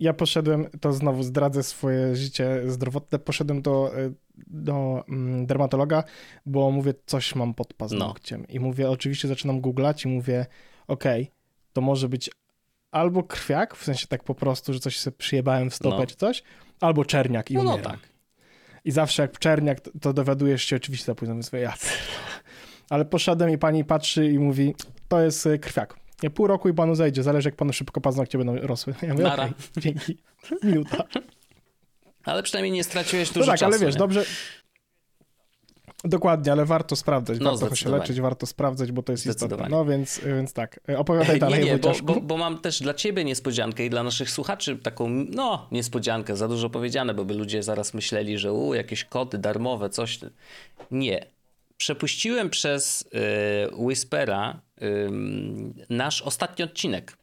[0.00, 4.12] ja poszedłem, to znowu zdradzę swoje życie zdrowotne, poszedłem do, e,
[4.46, 6.04] do mm, dermatologa,
[6.46, 8.40] bo mówię, coś mam pod paznokciem.
[8.40, 8.46] No.
[8.54, 10.46] I mówię, oczywiście zaczynam googlać i mówię,
[10.88, 11.34] okej, okay,
[11.72, 12.30] to może być
[12.90, 16.06] albo krwiak, w sensie tak po prostu, że coś sobie przyjebałem w stopę no.
[16.06, 16.42] czy coś,
[16.80, 17.80] albo czerniak i no, umieram.
[17.82, 18.13] No tak.
[18.84, 21.74] I zawsze jak czerniak, to, to dowiadujesz się oczywiście za późno, swoje ja.
[22.90, 24.74] Ale poszedłem i pani patrzy i mówi,
[25.08, 25.96] to jest e, krwiak.
[26.22, 28.94] Nie, pół roku i panu zejdzie, zależy jak panu szybko paznokcie będą rosły.
[29.02, 30.18] Ja mówię, okay, dzięki,
[30.62, 31.04] minuta.
[32.24, 33.64] Ale przynajmniej nie straciłeś dużo no tak, czasu.
[33.64, 33.98] ale wiesz, nie?
[33.98, 34.24] dobrze...
[36.04, 39.66] Dokładnie, ale warto sprawdzać, no, warto się leczyć, warto sprawdzać, bo to jest istotne.
[39.70, 41.64] No więc, więc tak, opowiadaj dalej.
[41.64, 45.08] Nie, nie, bo, bo, bo, mam też dla ciebie niespodziankę i dla naszych słuchaczy taką,
[45.30, 49.90] no, niespodziankę, za dużo powiedziane, bo by ludzie zaraz myśleli, że u, jakieś kody darmowe,
[49.90, 50.18] coś.
[50.90, 51.26] Nie.
[51.76, 54.60] Przepuściłem przez y, Whispera
[55.90, 57.16] nasz ostatni odcinek.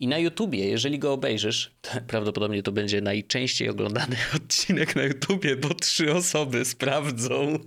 [0.00, 5.56] I na YouTubie, jeżeli go obejrzysz, to prawdopodobnie to będzie najczęściej oglądany odcinek na YouTubie,
[5.56, 7.58] bo trzy osoby sprawdzą.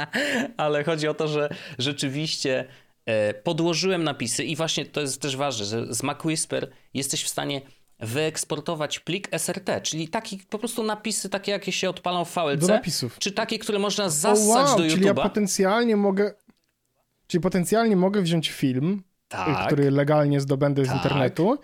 [0.56, 1.48] Ale chodzi o to, że
[1.78, 2.64] rzeczywiście
[3.06, 7.60] e, podłożyłem napisy i właśnie to jest też ważne, że z MacWhisper jesteś w stanie
[8.00, 12.60] wyeksportować plik SRT, czyli taki po prostu napisy takie, jakie się odpalą w VLC.
[12.60, 13.18] Do napisów.
[13.18, 14.90] Czy takie, które można zassać wow, do YouTube'a.
[14.90, 16.34] Czyli ja potencjalnie mogę
[17.26, 19.02] Czyli potencjalnie mogę wziąć film,
[19.36, 19.66] tak.
[19.66, 20.90] który legalnie zdobędę tak.
[20.90, 21.58] z internetu,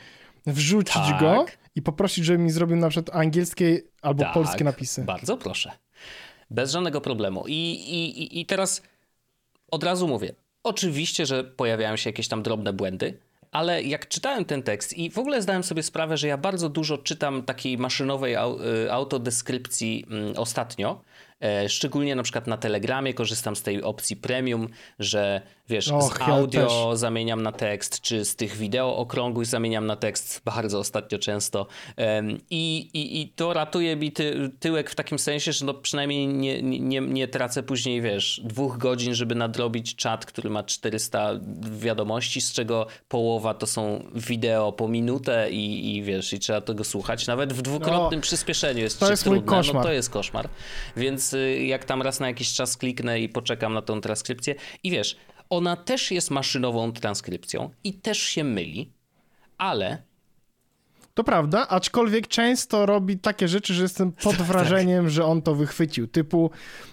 [0.47, 1.21] wrzucić tak.
[1.21, 4.33] go i poprosić, żeby mi zrobił na przykład angielskie albo tak.
[4.33, 5.05] polskie napisy.
[5.05, 5.73] Bardzo proszę.
[6.51, 7.45] Bez żadnego problemu.
[7.47, 8.83] I, i, I teraz
[9.71, 10.35] od razu mówię.
[10.63, 13.19] Oczywiście, że pojawiają się jakieś tam drobne błędy,
[13.53, 16.99] ale jak czytałem ten tekst i w ogóle zdałem sobie sprawę, że ja bardzo dużo
[16.99, 21.03] czytam takiej maszynowej y, autodeskrypcji mm, ostatnio,
[21.69, 26.91] szczególnie na przykład na Telegramie korzystam z tej opcji premium, że wiesz, Och, z audio
[26.91, 31.67] ja zamieniam na tekst, czy z tych wideo okrągłych zamieniam na tekst bardzo ostatnio często.
[32.51, 36.63] I, i, i to ratuje mi ty, tyłek w takim sensie, że no przynajmniej nie,
[36.63, 41.31] nie, nie tracę później, wiesz, dwóch godzin, żeby nadrobić czat, który ma 400
[41.79, 46.85] wiadomości, z czego połowa to są wideo po minutę i, i wiesz, i trzeba tego
[46.85, 47.27] słuchać.
[47.27, 49.41] Nawet w dwukrotnym no, przyspieszeniu jest to jest trudne.
[49.41, 49.75] Mój koszmar.
[49.77, 50.49] No to jest koszmar.
[50.97, 54.91] Więc y, jak tam raz na jakiś czas kliknę i poczekam na tą transkrypcję i
[54.91, 55.17] wiesz,
[55.51, 58.93] ona też jest maszynową transkrypcją i też się myli,
[59.59, 60.03] ale
[61.15, 64.47] to prawda, aczkolwiek często robi takie rzeczy, że jestem pod tak.
[64.47, 65.13] wrażeniem, tak.
[65.13, 66.09] że on to wychwycił.
[66.09, 66.51] Typu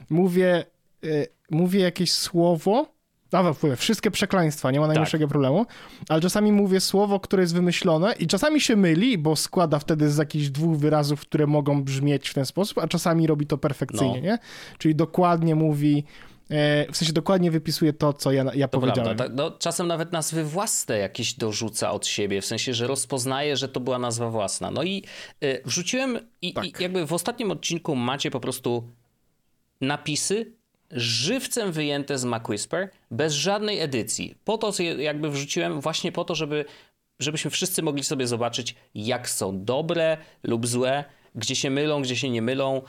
[0.09, 0.65] mówię,
[1.03, 2.96] y, mówię jakieś słowo,
[3.31, 5.29] a wszystkie przekleństwa, nie ma najmniejszego tak.
[5.29, 5.65] problemu,
[6.09, 10.17] ale czasami mówię słowo, które jest wymyślone i czasami się myli, bo składa wtedy z
[10.17, 14.21] jakichś dwóch wyrazów, które mogą brzmieć w ten sposób, a czasami robi to perfekcyjnie, no.
[14.21, 14.37] nie?
[14.77, 16.03] Czyli dokładnie mówi
[16.49, 19.17] e, w sensie dokładnie wypisuje to, co ja, ja to powiedziałem.
[19.17, 23.69] Prawda, no, czasem nawet nazwy własne jakieś dorzuca od siebie, w sensie, że rozpoznaje, że
[23.69, 24.71] to była nazwa własna.
[24.71, 25.03] No i
[25.43, 26.65] y, wrzuciłem i, tak.
[26.65, 28.83] i jakby w ostatnim odcinku macie po prostu
[29.81, 30.56] napisy
[30.91, 34.35] żywcem wyjęte z MacWhisper, bez żadnej edycji.
[34.45, 36.65] Po to jakby wrzuciłem właśnie po to, żeby,
[37.19, 41.03] żebyśmy wszyscy mogli sobie zobaczyć, jak są dobre lub złe,
[41.35, 42.81] gdzie się mylą, gdzie się nie mylą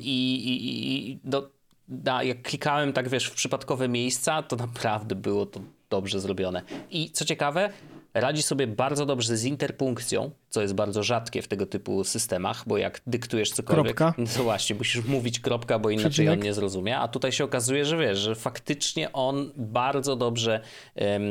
[0.00, 1.50] i, i, i do,
[1.88, 6.62] da, jak klikałem tak wiesz w przypadkowe miejsca, to naprawdę było to dobrze zrobione.
[6.90, 7.70] I co ciekawe,
[8.14, 12.78] radzi sobie bardzo dobrze z interpunkcją, co jest bardzo rzadkie w tego typu systemach, bo
[12.78, 14.22] jak dyktujesz cokolwiek, kropka.
[14.38, 16.32] no właśnie, musisz mówić kropka, bo inaczej Przecinek.
[16.32, 20.60] on nie zrozumie, a tutaj się okazuje, że wiesz, że faktycznie on bardzo dobrze
[20.94, 21.22] um,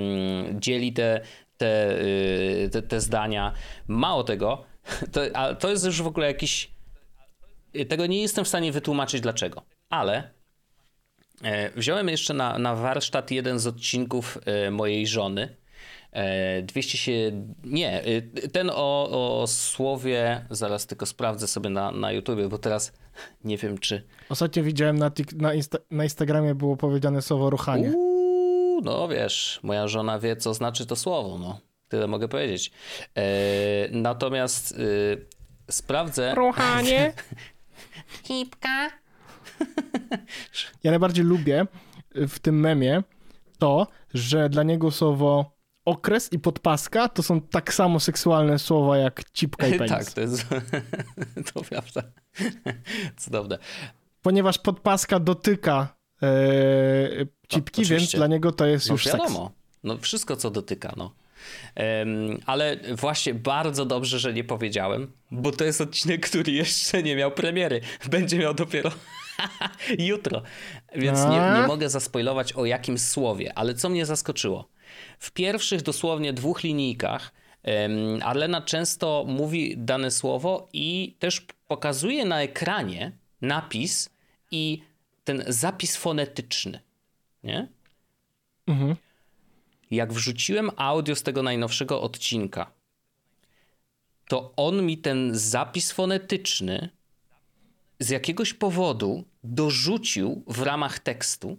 [0.62, 1.22] dzieli te,
[1.58, 3.54] te, y, te, te zdania.
[3.88, 4.64] Mało tego,
[5.14, 6.74] to, a to jest już w ogóle jakiś
[7.90, 10.32] tego nie jestem w stanie wytłumaczyć dlaczego, ale
[11.44, 15.56] e, wziąłem jeszcze na, na warsztat jeden z odcinków e, mojej żony,
[16.64, 17.46] 200 e, się.
[17.64, 20.46] Nie, e, ten o, o słowie.
[20.50, 22.92] Zaraz tylko sprawdzę sobie na, na YouTubie, bo teraz
[23.44, 24.04] nie wiem, czy.
[24.30, 27.92] Ostatnio widziałem na, na, Insta na Instagramie było powiedziane słowo ruchanie.
[27.96, 31.38] Uuu, no wiesz, moja żona wie, co znaczy to słowo.
[31.38, 31.60] No.
[31.88, 32.72] Tyle mogę powiedzieć.
[33.16, 33.24] E,
[33.92, 36.36] natomiast e, sprawdzę.
[36.36, 37.14] Ruchanie.
[38.28, 38.90] Hipka.
[40.84, 41.66] ja najbardziej lubię
[42.16, 43.04] w tym memie
[43.60, 45.54] to, że dla niego słowo
[45.86, 49.92] okres i podpaska to są tak samo seksualne słowa jak cipka i penis.
[49.92, 50.46] tak, to jest
[51.54, 52.04] to prawda.
[53.18, 53.58] Cudowne.
[54.22, 56.28] Ponieważ podpaska dotyka e,
[57.48, 59.46] cipki, no, więc dla niego to jest no, już wiadomo.
[59.46, 59.60] seks.
[59.84, 61.14] No wszystko, co dotyka, no.
[61.76, 67.16] Um, ale właśnie bardzo dobrze, że nie powiedziałem, bo to jest odcinek, który jeszcze nie
[67.16, 67.82] miał premiery.
[68.12, 68.92] Będzie miał dopiero
[70.00, 70.42] jutro.
[70.96, 74.70] Więc nie, nie mogę zaspoilować o jakim słowie, ale co mnie zaskoczyło.
[75.24, 77.32] W pierwszych dosłownie dwóch linijkach
[78.24, 84.10] Arlena często mówi dane słowo i też pokazuje na ekranie napis
[84.52, 84.82] i
[85.24, 86.80] ten zapis fonetyczny.
[87.44, 87.68] Nie?
[88.68, 88.96] Mhm.
[89.92, 92.72] Jak wrzuciłem audio z tego najnowszego odcinka,
[94.28, 96.90] to on mi ten zapis fonetyczny
[98.00, 101.58] z jakiegoś powodu dorzucił w ramach tekstu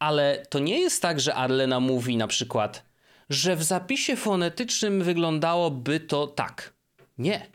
[0.00, 2.84] ale to nie jest tak, że Arlena mówi na przykład,
[3.30, 6.74] że w zapisie fonetycznym wyglądałoby to tak.
[7.18, 7.46] Nie.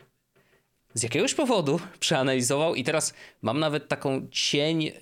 [0.94, 4.92] Z jakiegoś powodu przeanalizował i teraz mam nawet taką cień.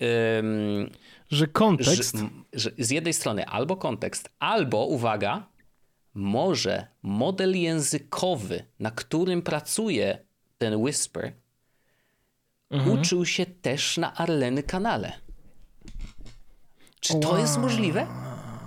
[1.30, 2.16] że kontekst.
[2.16, 5.46] Że, że z jednej strony albo kontekst, albo uwaga,
[6.14, 10.18] może model językowy, na którym pracuje
[10.58, 11.32] ten Whisper,
[12.70, 13.00] mhm.
[13.00, 15.23] uczył się też na Arleny kanale.
[17.04, 18.06] Czy to jest możliwe?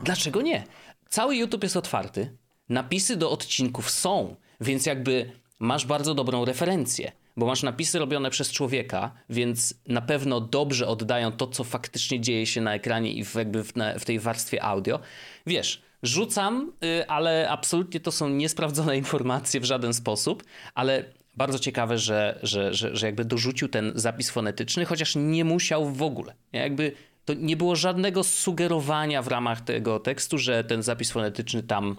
[0.03, 0.63] Dlaczego nie?
[1.09, 2.37] Cały YouTube jest otwarty,
[2.69, 8.51] napisy do odcinków są, więc jakby masz bardzo dobrą referencję, bo masz napisy robione przez
[8.51, 13.35] człowieka, więc na pewno dobrze oddają to, co faktycznie dzieje się na ekranie i w,
[13.35, 14.99] jakby w, w tej warstwie audio.
[15.45, 20.43] Wiesz, rzucam, y, ale absolutnie to są niesprawdzone informacje w żaden sposób,
[20.75, 25.89] ale bardzo ciekawe, że, że, że, że jakby dorzucił ten zapis fonetyczny, chociaż nie musiał
[25.89, 26.33] w ogóle.
[26.53, 26.91] Jakby
[27.27, 31.95] to nie było żadnego sugerowania w ramach tego tekstu, że ten zapis fonetyczny tam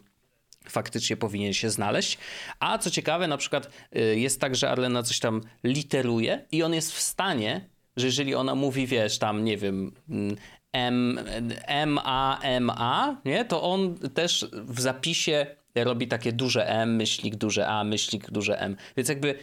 [0.69, 2.19] faktycznie powinien się znaleźć.
[2.61, 6.75] A co ciekawe, na przykład y, jest tak, że Arlena coś tam literuje i on
[6.75, 10.37] jest w stanie, że jeżeli ona mówi, wiesz, tam, nie wiem, mm,
[10.73, 11.21] M,
[11.67, 13.45] M, A, M, A, nie?
[13.45, 18.77] to on też w zapisie robi takie duże M, myślnik, duże A, myślnik, duże M.
[18.97, 19.39] Więc jakby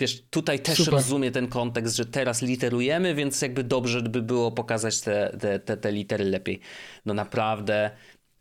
[0.00, 0.94] wiesz, tutaj też Super.
[0.94, 5.76] rozumie ten kontekst, że teraz literujemy, więc jakby dobrze by było pokazać te, te, te,
[5.76, 6.60] te litery lepiej.
[7.06, 7.90] No naprawdę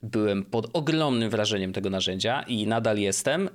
[0.03, 3.49] byłem pod ogromnym wrażeniem tego narzędzia i nadal jestem.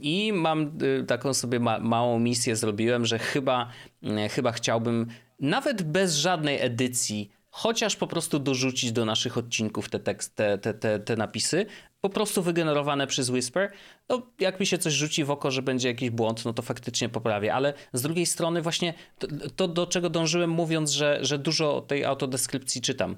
[0.00, 3.70] I mam y, taką sobie ma małą misję zrobiłem, że chyba,
[4.02, 5.06] y, chyba chciałbym
[5.40, 10.74] nawet bez żadnej edycji chociaż po prostu dorzucić do naszych odcinków te, tekst, te, te,
[10.74, 11.66] te, te napisy,
[12.00, 13.72] po prostu wygenerowane przez Whisper.
[14.08, 17.08] No, jak mi się coś rzuci w oko, że będzie jakiś błąd, no to faktycznie
[17.08, 21.80] poprawię, ale z drugiej strony właśnie to, to do czego dążyłem mówiąc, że, że dużo
[21.80, 23.16] tej autodeskrypcji czytam.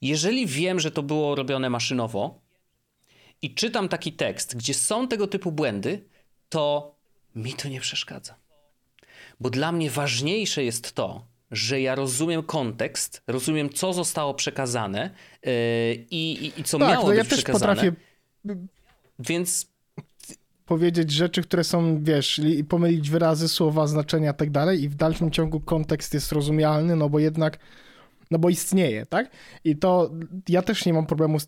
[0.00, 2.40] Jeżeli wiem, że to było robione maszynowo
[3.42, 6.04] i czytam taki tekst, gdzie są tego typu błędy,
[6.48, 6.94] to
[7.34, 8.34] mi to nie przeszkadza.
[9.40, 15.10] Bo dla mnie ważniejsze jest to, że ja rozumiem kontekst, rozumiem, co zostało przekazane
[15.44, 15.52] yy,
[16.10, 17.92] i, i, co tak, miało no być ja też potrafię
[19.18, 19.70] Więc
[20.66, 25.30] powiedzieć rzeczy, które są, wiesz, pomylić wyrazy, słowa, znaczenia i tak dalej i w dalszym
[25.30, 27.58] ciągu kontekst jest rozumialny, no bo jednak
[28.30, 29.30] no bo istnieje, tak?
[29.64, 30.10] I to
[30.48, 31.46] ja też nie mam problemu z...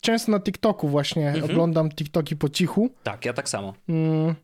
[0.00, 1.44] Często na TikToku właśnie mhm.
[1.44, 2.90] oglądam TikToki po cichu.
[3.02, 3.74] Tak, ja tak samo.
[3.88, 4.34] Mm.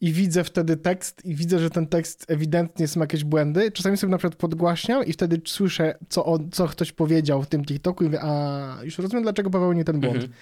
[0.00, 3.72] I widzę wtedy tekst i widzę, że ten tekst ewidentnie są jakieś błędy.
[3.72, 7.64] Czasami sobie na przykład podgłaśniam i wtedy słyszę, co, on, co ktoś powiedział w tym
[7.64, 10.16] TikToku i mówię, a już rozumiem, dlaczego popełnił ten błąd.
[10.16, 10.32] Mhm.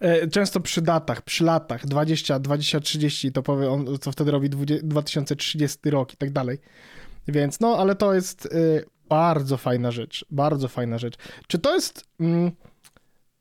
[0.00, 4.50] E, często przy datach, przy latach 20, 20, 30 to powie on, co wtedy robi
[4.50, 6.58] 2030 rok i tak dalej.
[7.28, 11.16] Więc no, ale to jest y, bardzo fajna rzecz, bardzo fajna rzecz.
[11.46, 12.52] Czy to jest, mm,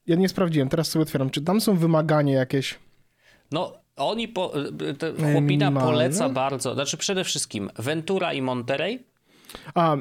[0.08, 2.80] ja nie sprawdziłem, teraz sobie otwieram, czy tam są wymagania jakieś?
[3.52, 4.54] No, oni, po,
[5.32, 9.06] chłopina poleca bardzo, znaczy przede wszystkim Ventura i Monterey.
[9.74, 9.98] A,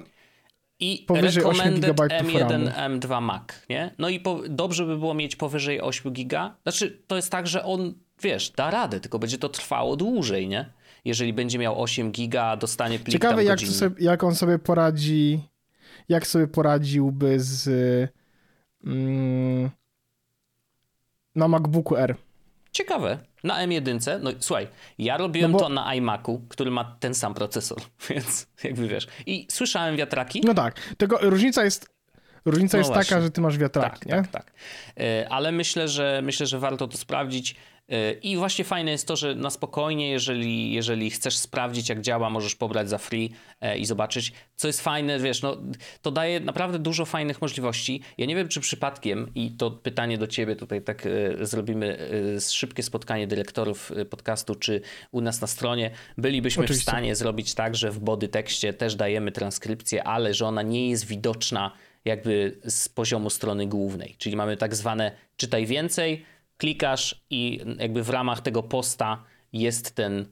[0.81, 3.95] i powyżej recommended M1, M2 Mac, nie?
[3.99, 6.57] No i po, dobrze by było mieć powyżej 8 giga.
[6.63, 10.73] Znaczy, to jest tak, że on, wiesz, da radę, tylko będzie to trwało dłużej, nie?
[11.05, 15.41] Jeżeli będzie miał 8 giga, dostanie plik Ciekawe, jak, sobie, jak on sobie poradzi,
[16.09, 17.69] jak sobie poradziłby z
[18.85, 19.71] mm,
[21.35, 22.17] na MacBooku R.
[22.77, 23.19] Ciekawe.
[23.45, 25.65] Na M1, no słuchaj, ja robiłem no bo...
[25.65, 29.07] to na iMacu, który ma ten sam procesor, więc jakby wiesz.
[29.27, 30.41] I słyszałem wiatraki.
[30.45, 31.97] No tak, tylko różnica jest
[32.45, 33.09] Różnica no jest właśnie.
[33.11, 34.15] taka, że ty masz wiatraki, tak, nie?
[34.15, 34.53] Tak, tak.
[35.01, 37.57] E, ale myślę, że myślę, że warto to sprawdzić.
[38.23, 42.55] I właśnie fajne jest to, że na spokojnie, jeżeli, jeżeli chcesz sprawdzić, jak działa, możesz
[42.55, 44.33] pobrać za free e, i zobaczyć.
[44.57, 45.57] Co jest fajne, wiesz, no,
[46.03, 48.01] to daje naprawdę dużo fajnych możliwości.
[48.19, 51.99] Ja nie wiem, czy przypadkiem, i to pytanie do ciebie tutaj tak e, zrobimy
[52.37, 56.91] e, szybkie spotkanie dyrektorów podcastu, czy u nas na stronie bylibyśmy Oczywiście.
[56.91, 60.91] w stanie zrobić tak, że w body tekście też dajemy transkrypcję, ale że ona nie
[60.91, 61.73] jest widoczna
[62.05, 64.15] jakby z poziomu strony głównej.
[64.19, 66.25] Czyli mamy tak zwane czytaj więcej,
[66.57, 70.27] klikasz i jakby w ramach tego posta jest ten,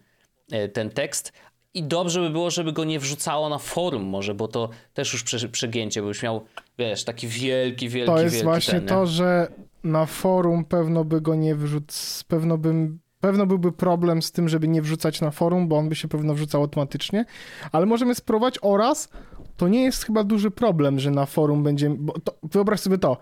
[0.53, 1.33] e, ten tekst.
[1.75, 5.25] I dobrze by było, żeby go nie wrzucało na forum może, bo to też już
[5.53, 6.45] przegięcie, bo już miał,
[6.79, 9.49] wiesz, taki wielki, wielki, To jest właśnie ten, to, że
[9.85, 12.25] na forum pewno by go nie wrzuc...
[12.29, 15.95] pewno bym Pewno byłby problem z tym, żeby nie wrzucać na forum, bo on by
[15.95, 17.25] się pewno wrzucał automatycznie,
[17.73, 19.09] ale możemy spróbować oraz
[19.57, 21.97] to nie jest chyba duży problem, że na forum będzie.
[22.25, 23.17] To, wyobraź sobie to.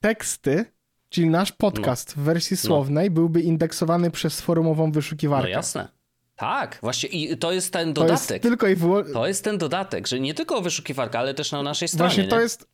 [0.00, 0.64] Teksty
[1.12, 2.22] Czyli nasz podcast no.
[2.22, 2.66] w wersji no.
[2.66, 3.14] słownej no.
[3.14, 5.48] byłby indeksowany przez forumową wyszukiwarkę.
[5.48, 5.88] No jasne.
[6.36, 8.26] Tak, właśnie i to jest ten dodatek.
[8.26, 8.76] To jest, tylko i
[9.12, 12.08] to jest ten dodatek, że nie tylko wyszukiwarka, ale też na naszej stronie.
[12.08, 12.42] Właśnie to nie?
[12.42, 12.66] jest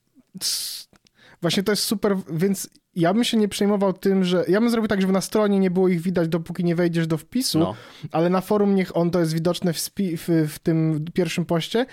[1.40, 4.88] właśnie to jest super, więc ja bym się nie przejmował tym, że ja bym zrobił
[4.88, 7.74] tak, żeby na stronie nie było ich widać, dopóki nie wejdziesz do wpisu, no.
[8.12, 11.87] ale na forum niech on to jest widoczne w, w, w tym pierwszym poście.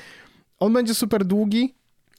[0.60, 1.76] On będzie super długi,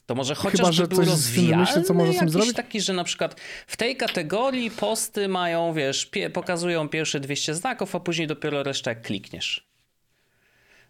[0.07, 2.53] to może chociażby Chyba, że był coś rozwijalny, myślę, co może jakiś zrobić?
[2.55, 7.99] taki, że na przykład w tej kategorii posty mają, wiesz, pokazują pierwsze 200 znaków, a
[7.99, 9.67] później dopiero resztę jak klikniesz.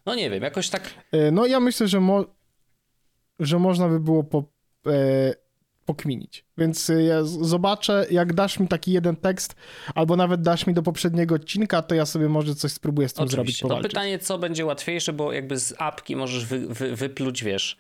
[0.06, 0.94] No nie wiem, jakoś tak...
[1.12, 2.26] E, no ja myślę, że, mo
[3.40, 4.44] że można by było po,
[4.88, 5.34] e,
[5.86, 6.46] pokminić.
[6.58, 9.56] Więc e, ja zobaczę, jak dasz mi taki jeden tekst,
[9.96, 13.24] albo nawet dasz mi do poprzedniego odcinka, to ja sobie może coś spróbuję z tym
[13.24, 13.38] Oczywiście.
[13.44, 13.84] zrobić, powalczyć.
[13.84, 17.78] To pytanie, co będzie łatwiejsze, bo jakby z apki możesz wy, wy, wypluć, wiesz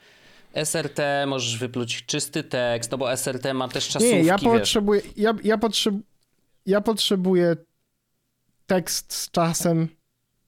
[0.54, 5.34] SRT możesz wypluć czysty tekst, no bo SRT ma też czasówki, Nie, ja potrzebuję, ja,
[5.44, 5.96] ja, potrzeb,
[6.66, 7.56] ja potrzebuję
[8.68, 9.88] tekst z czasem,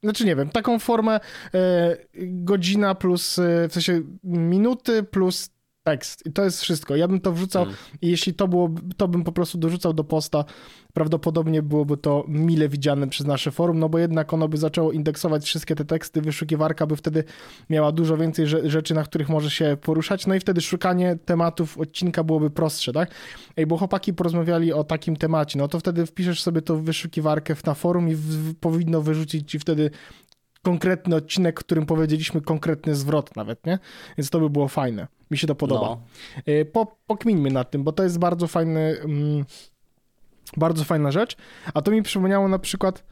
[0.04, 1.20] znaczy nie wiem, taką formę
[1.54, 5.50] e, godzina plus, e, w sensie minuty plus
[5.84, 6.26] tekst.
[6.26, 6.96] I to jest wszystko.
[6.96, 7.82] Ja bym to wrzucał hmm.
[8.02, 10.46] i jeśli to było, to bym po prostu dorzucał do posta.
[10.94, 15.46] Prawdopodobnie byłoby to mile widziane przez nasze forum, no bo jednak ono by zaczęło indeksować
[15.46, 17.24] wszystkie te teksty, wyszukiwarka by wtedy
[17.70, 22.24] miała dużo więcej rzeczy, na których może się poruszać, no i wtedy szukanie tematów odcinka
[22.24, 23.12] byłoby prostsze, tak?
[23.58, 27.56] Ej, bo chłopaki porozmawiali o takim temacie, no to wtedy wpiszesz sobie to w wyszukiwarkę
[27.66, 29.92] na forum i w, powinno wyrzucić ci wtedy
[30.70, 33.80] konkretny odcinek, w którym powiedzieliśmy konkretny zwrot nawet, nie?
[34.18, 35.08] Więc to by było fajne.
[35.32, 35.88] Mi się to podoba.
[35.88, 36.02] No.
[36.54, 39.46] Y, po, pokmińmy nad tym, bo to jest bardzo fajny, mm,
[40.58, 41.38] bardzo fajna rzecz.
[41.74, 43.04] A to mi przypomniało na przykład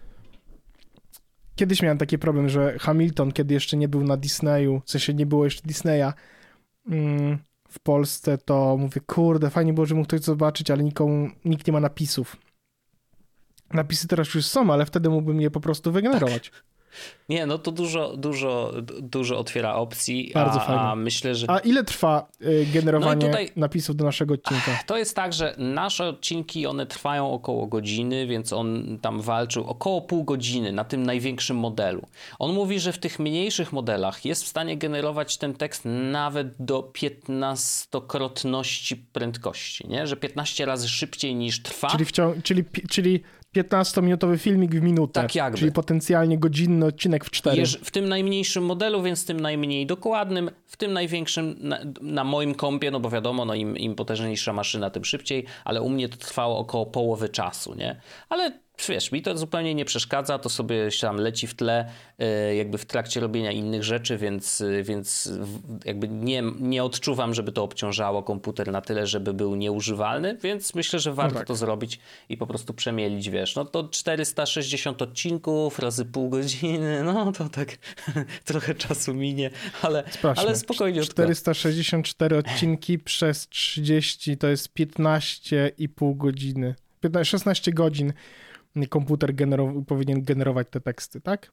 [1.55, 5.25] kiedyś miałem taki problem, że Hamilton, kiedy jeszcze nie był na Disneyu, w sensie nie
[5.25, 6.13] było jeszcze Disneya
[6.89, 7.37] mm,
[7.69, 11.73] w Polsce, to mówię, kurde, fajnie było, że mógł ktoś zobaczyć, ale nikomu, nikt nie
[11.73, 12.37] ma napisów.
[13.73, 16.49] Napisy teraz już są, ale wtedy mógłbym je po prostu wygenerować.
[16.49, 16.67] Tak.
[17.29, 20.31] Nie, no to dużo, dużo, dużo otwiera opcji.
[20.33, 20.81] Bardzo a, fajnie.
[20.81, 21.47] A myślę, że.
[21.49, 23.49] A ile trwa y, generowanie no tutaj...
[23.55, 24.79] napisów do naszego odcinka?
[24.85, 30.01] To jest tak, że nasze odcinki one trwają około godziny, więc on tam walczył około
[30.01, 32.07] pół godziny na tym największym modelu.
[32.39, 35.81] On mówi, że w tych mniejszych modelach jest w stanie generować ten tekst
[36.11, 40.07] nawet do 15-krotności prędkości, nie?
[40.07, 41.87] Że 15 razy szybciej niż trwa.
[41.87, 43.23] Czyli, wciąż, czyli, czyli
[43.63, 45.21] 15-minutowy filmik w minutę.
[45.21, 45.57] Tak jakby.
[45.59, 47.57] Czyli potencjalnie godzinny odcinek w 4.
[47.57, 52.55] Jeż, w tym najmniejszym modelu, więc tym najmniej dokładnym, w tym największym na, na moim
[52.55, 56.17] kompie, no bo wiadomo, no im, im potężniejsza maszyna, tym szybciej, ale u mnie to
[56.17, 58.01] trwało około połowy czasu, nie?
[58.29, 58.59] Ale
[58.89, 62.85] wiesz, mi to zupełnie nie przeszkadza, to sobie tam leci w tle, e, jakby w
[62.85, 65.31] trakcie robienia innych rzeczy, więc, e, więc
[65.85, 70.99] jakby nie, nie odczuwam, żeby to obciążało komputer na tyle, żeby był nieużywalny, więc myślę,
[70.99, 71.47] że warto no tak.
[71.47, 71.99] to zrobić
[72.29, 77.77] i po prostu przemielić, wiesz, no to 460 odcinków razy pół godziny, no to tak
[78.45, 79.49] trochę czasu minie,
[79.81, 80.03] ale,
[80.35, 81.01] ale spokojnie.
[81.01, 86.75] 464 odcinki przez 30 to jest 15,5 godziny.
[87.01, 88.13] 15, 16 godzin
[88.85, 91.51] komputer generow powinien generować te teksty, tak?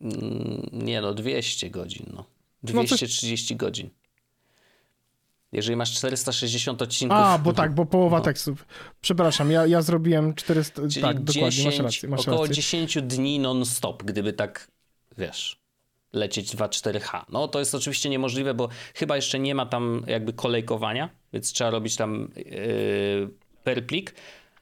[0.00, 2.24] Mm, nie no, 200 godzin, no.
[2.62, 3.66] 230 no to...
[3.66, 3.90] godzin.
[5.52, 7.18] Jeżeli masz 460 odcinków.
[7.18, 8.24] A, bo tak, bo połowa no.
[8.24, 8.66] tekstów.
[9.00, 10.82] Przepraszam, ja, ja zrobiłem 400.
[10.88, 12.08] Czyli tak, 10, dokładnie, masz rację.
[12.08, 12.54] Masz około rację.
[12.54, 14.70] 10 dni non-stop, gdyby tak,
[15.18, 15.60] wiesz,
[16.12, 17.22] lecieć 2.4H.
[17.28, 21.70] No to jest oczywiście niemożliwe, bo chyba jeszcze nie ma tam jakby kolejkowania, więc trzeba
[21.70, 23.30] robić tam yy,
[23.64, 24.14] per plik.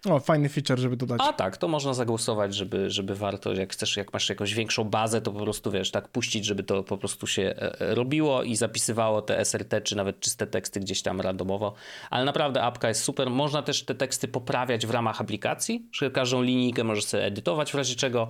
[0.06, 1.20] O, fajny feature, żeby dodać.
[1.22, 5.20] A tak, to można zagłosować, żeby, żeby warto, jak chcesz, jak masz jakąś większą bazę,
[5.20, 8.56] to po prostu wiesz, tak puścić, żeby to po prostu się e, e, robiło i
[8.56, 11.74] zapisywało te SRT, czy nawet czyste teksty gdzieś tam randomowo.
[12.10, 13.30] Ale naprawdę apka jest super.
[13.30, 17.74] Można też te teksty poprawiać w ramach aplikacji, że każdą linijkę możesz sobie edytować w
[17.74, 18.28] razie czego.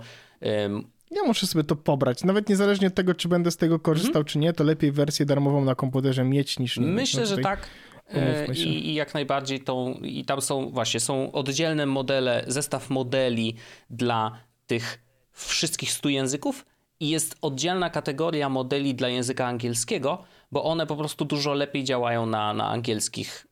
[1.11, 2.25] Ja muszę sobie to pobrać.
[2.25, 4.25] Nawet niezależnie od tego, czy będę z tego korzystał, mhm.
[4.25, 6.87] czy nie, to lepiej wersję darmową na komputerze mieć niż nie.
[6.87, 7.67] Myślę, no że tak.
[8.15, 13.55] E, I, I, jak najbardziej tą, i tam są właśnie, są oddzielne modele, zestaw modeli
[13.91, 16.67] dla tych wszystkich stu języków
[17.01, 22.27] i jest oddzielna kategoria modeli dla języka angielskiego, bo one po prostu dużo lepiej działają
[22.27, 23.47] na, na angielskich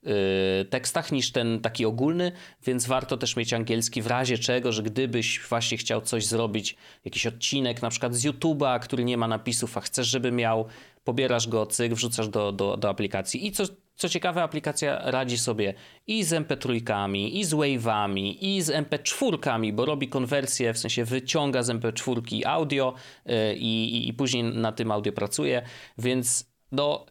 [0.62, 2.32] y, tekstach niż ten taki ogólny,
[2.66, 7.26] więc warto też mieć angielski w razie czego, że gdybyś właśnie chciał coś zrobić, jakiś
[7.26, 10.66] odcinek na przykład z YouTube'a, który nie ma napisów, a chcesz, żeby miał,
[11.04, 13.46] pobierasz go, cyk, wrzucasz do, do, do aplikacji.
[13.46, 13.64] I co,
[13.94, 15.74] co ciekawe, aplikacja radzi sobie
[16.06, 21.62] i z MP3, i z Wave'ami, i z MP4, bo robi konwersję, w sensie wyciąga
[21.62, 22.94] z MP4 audio
[23.26, 25.62] yy, i, i później na tym audio pracuje,
[25.98, 27.06] więc no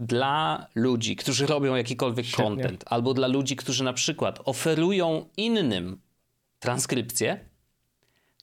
[0.00, 2.44] dla ludzi, którzy robią jakikolwiek Świetnie.
[2.44, 6.00] content, albo dla ludzi, którzy na przykład oferują innym
[6.58, 7.40] transkrypcję,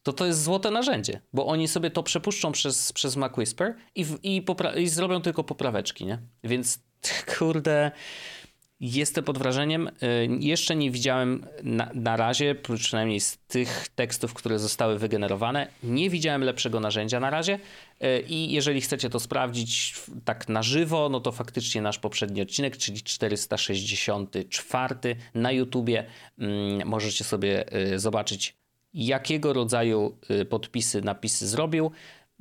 [0.03, 4.05] to to jest złote narzędzie, bo oni sobie to przepuszczą przez, przez Mac Whisper i,
[4.23, 4.45] i,
[4.77, 6.19] i zrobią tylko popraweczki, nie?
[6.43, 6.79] Więc
[7.37, 7.91] kurde,
[8.81, 9.87] jestem pod wrażeniem.
[9.87, 9.91] Y,
[10.39, 16.43] jeszcze nie widziałem na, na, razie, przynajmniej z tych tekstów, które zostały wygenerowane, nie widziałem
[16.43, 17.59] lepszego narzędzia na razie.
[18.03, 19.95] Y, I jeżeli chcecie to sprawdzić
[20.25, 26.05] tak na żywo, no to faktycznie nasz poprzedni odcinek, czyli 464 na YouTubie,
[26.39, 28.55] mm, możecie sobie y, zobaczyć,
[28.93, 30.17] jakiego rodzaju
[30.49, 31.91] podpisy, napisy zrobił.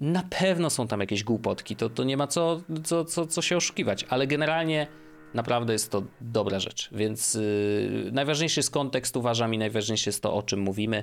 [0.01, 3.57] Na pewno są tam jakieś głupotki, to, to nie ma co, co, co, co się
[3.57, 4.87] oszukiwać, ale generalnie
[5.35, 6.89] naprawdę jest to dobra rzecz.
[6.93, 11.03] Więc yy, najważniejszy jest kontekst, uważam, i najważniejsze jest to, o czym mówimy.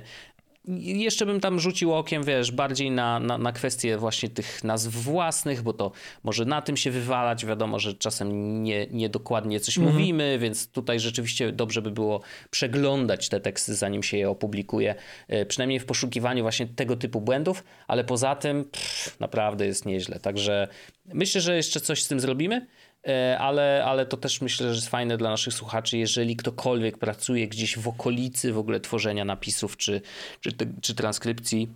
[0.76, 5.62] Jeszcze bym tam rzucił okiem, wiesz, bardziej na, na, na kwestie właśnie tych nazw własnych,
[5.62, 5.92] bo to
[6.22, 7.46] może na tym się wywalać.
[7.46, 9.96] Wiadomo, że czasem nie, nie dokładnie coś mhm.
[9.96, 14.94] mówimy, więc tutaj rzeczywiście dobrze by było przeglądać te teksty, zanim się je opublikuje.
[15.28, 20.20] E, przynajmniej w poszukiwaniu właśnie tego typu błędów, ale poza tym pff, naprawdę jest nieźle.
[20.20, 20.68] Także
[21.12, 22.66] myślę, że jeszcze coś z tym zrobimy.
[23.08, 27.48] E, ale, ale to też myślę, że jest fajne dla naszych słuchaczy, jeżeli ktokolwiek pracuje
[27.48, 30.00] gdzieś w okolicy w ogóle tworzenia napisów czy,
[30.40, 31.68] czy, czy transkrypcji,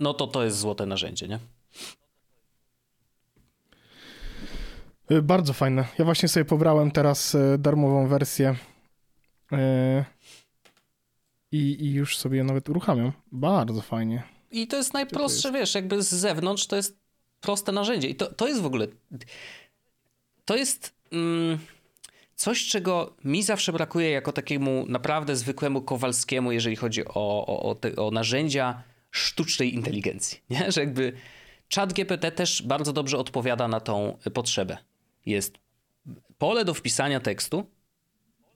[0.00, 1.38] no to to jest złote narzędzie, nie?
[5.10, 5.84] E, bardzo fajne.
[5.98, 8.56] Ja właśnie sobie pobrałem teraz e, darmową wersję
[11.52, 13.12] i, i już sobie nawet uruchamiam.
[13.32, 14.22] Bardzo fajnie.
[14.50, 15.60] I to jest najprostsze, to jest?
[15.60, 16.98] wiesz, jakby z zewnątrz to jest
[17.40, 18.08] proste narzędzie.
[18.08, 18.86] I to, to jest w ogóle
[20.44, 21.58] to jest mm,
[22.34, 27.74] coś, czego mi zawsze brakuje jako takiemu naprawdę zwykłemu Kowalskiemu, jeżeli chodzi o, o, o,
[27.74, 30.40] te, o narzędzia sztucznej inteligencji.
[30.50, 30.72] Nie?
[30.72, 31.12] Że jakby
[31.74, 34.78] chat GPT też bardzo dobrze odpowiada na tą potrzebę.
[35.26, 35.58] Jest
[36.38, 37.66] pole do wpisania tekstu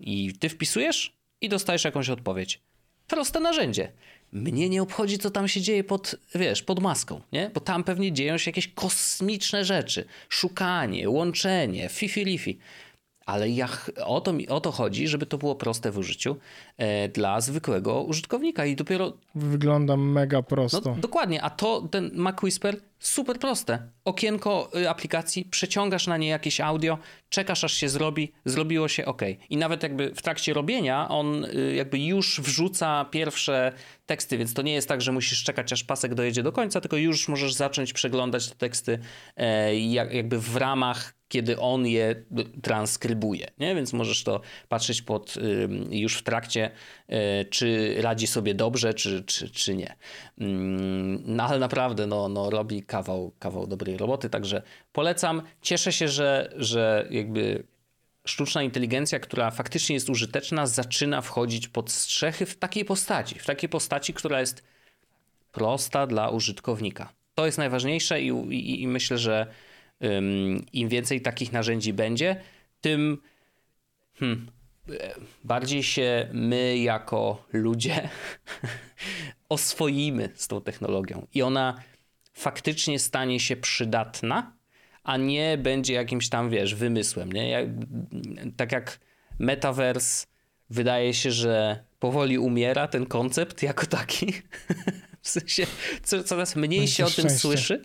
[0.00, 2.62] i ty wpisujesz i dostajesz jakąś odpowiedź.
[3.06, 3.92] Proste narzędzie.
[4.32, 7.50] Mnie nie obchodzi, co tam się dzieje pod, wiesz, pod maską, nie?
[7.54, 10.04] Bo tam pewnie dzieją się jakieś kosmiczne rzeczy.
[10.28, 12.56] Szukanie, łączenie, fifi-lifi.
[13.28, 13.68] Ale ja,
[14.04, 16.36] o, to, o to chodzi, żeby to było proste w użyciu
[16.76, 19.12] e, dla zwykłego użytkownika i dopiero...
[19.34, 20.80] Wygląda mega prosto.
[20.84, 23.78] No, dokładnie, a to ten Mac Whisper super proste.
[24.04, 26.98] Okienko y, aplikacji, przeciągasz na nie jakieś audio,
[27.28, 29.22] czekasz aż się zrobi, zrobiło się ok.
[29.50, 33.72] I nawet jakby w trakcie robienia on y, jakby już wrzuca pierwsze
[34.06, 36.96] teksty, więc to nie jest tak, że musisz czekać aż pasek dojedzie do końca, tylko
[36.96, 38.98] już możesz zacząć przeglądać te teksty
[39.36, 42.24] e, jakby w ramach kiedy on je
[42.62, 43.74] transkrybuje, nie?
[43.74, 45.34] Więc możesz to patrzeć pod,
[45.90, 46.70] już w trakcie,
[47.08, 49.96] e, czy radzi sobie dobrze, czy, czy, czy nie.
[50.38, 54.62] Mm, no ale naprawdę, no, no robi kawał, kawał dobrej roboty, także
[54.92, 55.42] polecam.
[55.62, 57.64] Cieszę się, że, że jakby
[58.26, 63.68] sztuczna inteligencja, która faktycznie jest użyteczna, zaczyna wchodzić pod strzechy w takiej postaci, w takiej
[63.68, 64.62] postaci, która jest
[65.52, 67.12] prosta dla użytkownika.
[67.34, 69.46] To jest najważniejsze i, i, i myślę, że
[70.72, 72.40] im więcej takich narzędzi będzie,
[72.80, 73.18] tym
[74.14, 74.50] hmm,
[75.44, 78.08] bardziej się my jako ludzie
[79.48, 81.82] oswoimy z tą technologią i ona
[82.32, 84.52] faktycznie stanie się przydatna,
[85.04, 87.32] a nie będzie jakimś tam, wiesz, wymysłem.
[87.32, 87.50] Nie?
[87.50, 87.66] Jak,
[88.56, 89.00] tak jak
[89.38, 90.26] metaverse
[90.70, 94.32] wydaje się, że powoli umiera ten koncept jako taki.
[95.22, 95.66] W sensie
[96.24, 97.82] coraz mniej się o tym słyszy.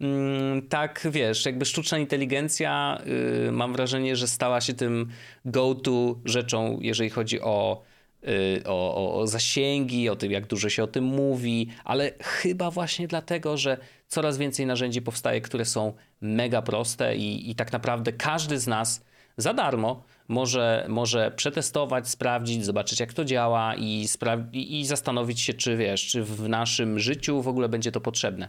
[0.00, 3.02] Mm, tak, wiesz, jakby sztuczna inteligencja,
[3.44, 5.08] yy, mam wrażenie, że stała się tym
[5.44, 7.82] go-to rzeczą, jeżeli chodzi o,
[8.22, 13.08] yy, o, o zasięgi, o tym, jak dużo się o tym mówi, ale chyba właśnie
[13.08, 13.78] dlatego, że
[14.08, 19.04] coraz więcej narzędzi powstaje, które są mega proste i, i tak naprawdę każdy z nas
[19.36, 24.06] za darmo może, może przetestować, sprawdzić, zobaczyć jak to działa i,
[24.52, 28.48] i, i zastanowić się, czy wiesz, czy w naszym życiu w ogóle będzie to potrzebne.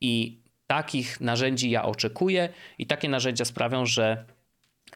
[0.00, 2.48] I takich narzędzi ja oczekuję
[2.78, 4.24] i takie narzędzia sprawią, że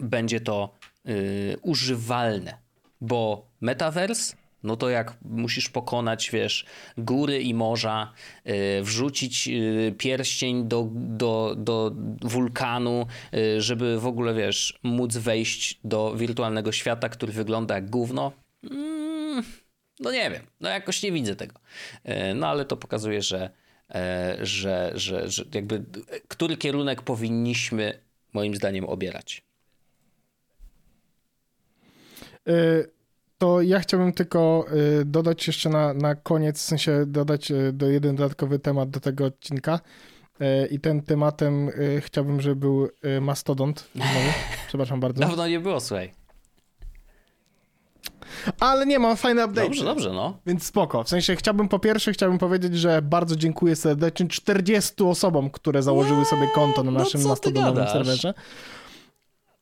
[0.00, 2.58] będzie to yy, używalne,
[3.00, 6.64] bo metaverse no to jak musisz pokonać, wiesz,
[6.98, 8.12] góry i morza,
[8.44, 11.92] yy, wrzucić yy, pierścień do, do, do
[12.22, 18.32] wulkanu, yy, żeby w ogóle, wiesz, móc wejść do wirtualnego świata, który wygląda jak gówno.
[18.70, 19.42] Mm,
[20.00, 21.54] no nie wiem, no jakoś nie widzę tego.
[22.08, 23.50] Y, no ale to pokazuje, że,
[24.40, 25.84] y, że, że, że jakby
[26.28, 27.98] który kierunek powinniśmy
[28.32, 29.42] moim zdaniem obierać.
[32.48, 32.99] Y
[33.40, 34.66] to ja chciałbym tylko
[35.00, 39.00] y, dodać jeszcze na, na koniec, w sensie dodać y, do jeden dodatkowy temat do
[39.00, 39.80] tego odcinka.
[40.40, 41.70] Y, I ten tematem
[42.00, 42.88] chciałbym, żeby był
[43.20, 43.88] mastodont.
[43.94, 44.10] Znowu.
[44.68, 45.20] Przepraszam bardzo.
[45.20, 46.12] Dawno nie było, słuchaj.
[48.60, 49.66] Ale nie, mam fajne update.
[49.66, 50.38] Dobrze, dobrze, no.
[50.46, 51.04] Więc spoko.
[51.04, 56.24] W sensie chciałbym po pierwsze, chciałbym powiedzieć, że bardzo dziękuję serdecznie 40 osobom, które założyły
[56.24, 58.34] sobie konto na no naszym no mastodonowym serwerze.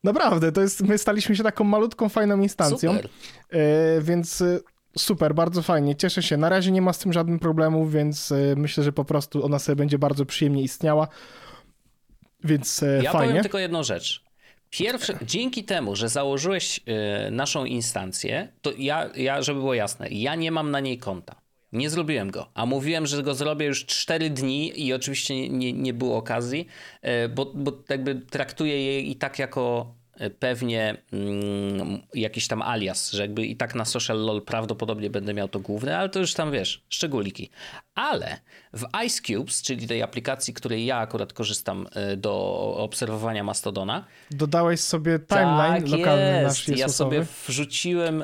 [0.03, 2.93] Naprawdę, to jest, my staliśmy się taką malutką, fajną instancją.
[2.93, 3.09] Super.
[3.49, 4.59] E, więc e,
[4.97, 6.37] super, bardzo fajnie, cieszę się.
[6.37, 9.59] Na razie nie ma z tym żadnych problemów, więc e, myślę, że po prostu ona
[9.59, 11.07] sobie będzie bardzo przyjemnie istniała.
[12.43, 13.27] Więc ja fajnie.
[13.27, 14.23] powiem tylko jedną rzecz.
[14.69, 16.79] Pierwszy, dzięki temu, że założyłeś
[17.31, 21.38] naszą instancję, to ja, ja, żeby było jasne, ja nie mam na niej konta.
[21.71, 25.93] Nie zrobiłem go, a mówiłem, że go zrobię już 4 dni i oczywiście nie, nie,
[25.93, 26.67] było okazji,
[27.01, 29.95] e, bo, bo jakby traktuję je i tak jako
[30.39, 35.47] pewnie mm, jakiś tam alias, że jakby i tak na social lol prawdopodobnie będę miał
[35.47, 37.49] to główne, ale to już tam wiesz, szczególiki.
[37.95, 38.39] Ale
[38.73, 42.33] w Ice Cubes, czyli tej aplikacji, której ja akurat korzystam e, do
[42.77, 44.05] obserwowania Mastodona.
[44.31, 46.43] Dodałeś sobie timeline tak lokalny jest.
[46.43, 46.79] nasz Jezusowy.
[46.79, 48.21] Ja sobie wrzuciłem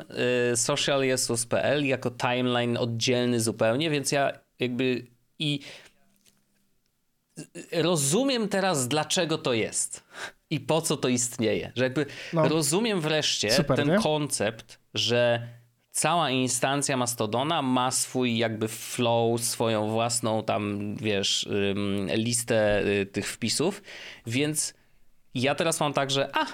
[0.52, 5.06] y, socialjesus.pl jako timeline oddzielny zupełnie, więc ja jakby
[5.38, 5.60] i
[7.72, 10.04] rozumiem teraz, dlaczego to jest
[10.50, 11.72] i po co to istnieje.
[11.76, 12.48] Że jakby no.
[12.48, 13.98] rozumiem wreszcie Super, ten nie?
[13.98, 15.48] koncept, że
[15.90, 21.48] cała instancja Mastodona ma swój jakby flow, swoją własną tam, wiesz,
[22.14, 23.82] listę y, tych wpisów,
[24.26, 24.74] więc
[25.34, 26.46] ja teraz mam tak, że a,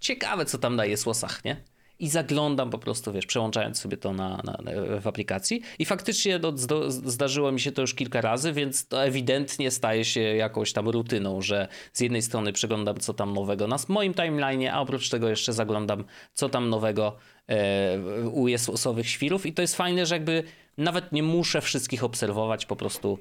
[0.00, 1.56] ciekawe co tam daje słosach, nie?
[2.04, 4.58] I zaglądam po prostu, wiesz, przełączając sobie to na, na,
[5.00, 5.62] w aplikacji.
[5.78, 6.52] I faktycznie no,
[6.88, 11.42] zdarzyło mi się to już kilka razy, więc to ewidentnie staje się jakąś tam rutyną,
[11.42, 15.52] że z jednej strony przeglądam, co tam nowego na moim timeline, a oprócz tego jeszcze
[15.52, 17.16] zaglądam, co tam nowego
[17.48, 20.42] E, u Jezusowych świrów i to jest fajne, że jakby
[20.78, 23.18] nawet nie muszę wszystkich obserwować, po prostu,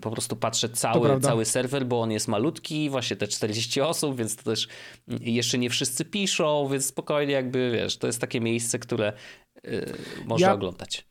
[0.00, 4.36] po prostu patrzę cały, cały serwer, bo on jest malutki, właśnie te 40 osób, więc
[4.36, 4.68] to też
[5.20, 9.12] jeszcze nie wszyscy piszą, więc spokojnie jakby, wiesz, to jest takie miejsce, które
[9.64, 9.70] e,
[10.24, 10.54] można ja...
[10.54, 11.06] oglądać.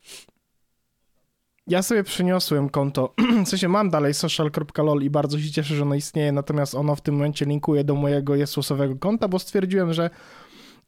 [1.66, 3.14] Ja sobie przyniosłem konto,
[3.44, 7.00] w sensie mam dalej social.lol i bardzo się cieszę, że ono istnieje, natomiast ono w
[7.00, 10.10] tym momencie linkuje do mojego Jesusowego konta, bo stwierdziłem, że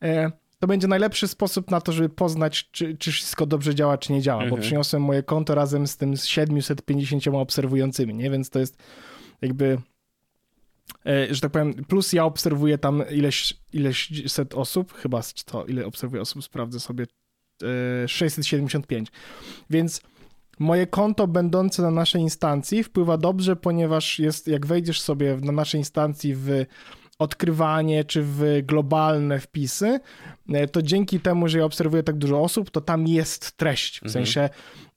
[0.02, 4.12] e, to będzie najlepszy sposób na to, żeby poznać, czy, czy wszystko dobrze działa, czy
[4.12, 4.60] nie działa, mhm.
[4.60, 8.30] bo przyniosłem moje konto razem z tym 750 obserwującymi, nie?
[8.30, 8.76] Więc to jest
[9.42, 9.78] jakby
[11.06, 15.86] e, że tak powiem, plus ja obserwuję tam ileś, ileś set osób, chyba to, ile
[15.86, 17.06] obserwuję osób, sprawdzę sobie,
[18.06, 19.08] 675.
[19.70, 20.02] Więc
[20.58, 25.80] moje konto będące na naszej instancji wpływa dobrze, ponieważ jest, jak wejdziesz sobie na naszej
[25.80, 26.64] instancji w
[27.18, 30.00] odkrywanie czy w globalne wpisy,
[30.48, 34.00] e, to dzięki temu, że ja obserwuję tak dużo osób, to tam jest treść.
[34.00, 34.12] W mhm.
[34.12, 34.48] sensie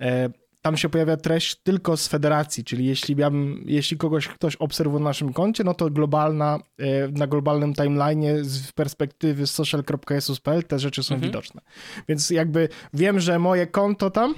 [0.01, 0.30] e,
[0.61, 5.03] tam się pojawia treść tylko z federacji, czyli jeśli, ja bym, jeśli kogoś ktoś obserwuje
[5.03, 11.03] na naszym koncie, no to globalna, e, na globalnym timeline z perspektywy social.jesus.pl te rzeczy
[11.03, 11.32] są mhm.
[11.32, 11.61] widoczne.
[12.07, 14.36] Więc jakby wiem, że moje konto tam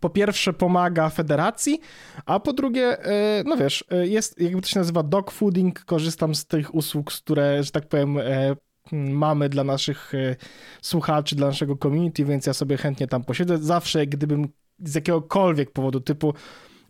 [0.00, 1.80] po pierwsze pomaga federacji,
[2.26, 6.34] a po drugie, e, no wiesz, e, jest, jakby to się nazywa dog fooding, korzystam
[6.34, 8.56] z tych usług, które, że tak powiem, e,
[8.92, 10.12] mamy dla naszych
[10.82, 13.58] słuchaczy, dla naszego community, więc ja sobie chętnie tam posiedzę.
[13.58, 16.34] Zawsze, gdybym z jakiegokolwiek powodu, typu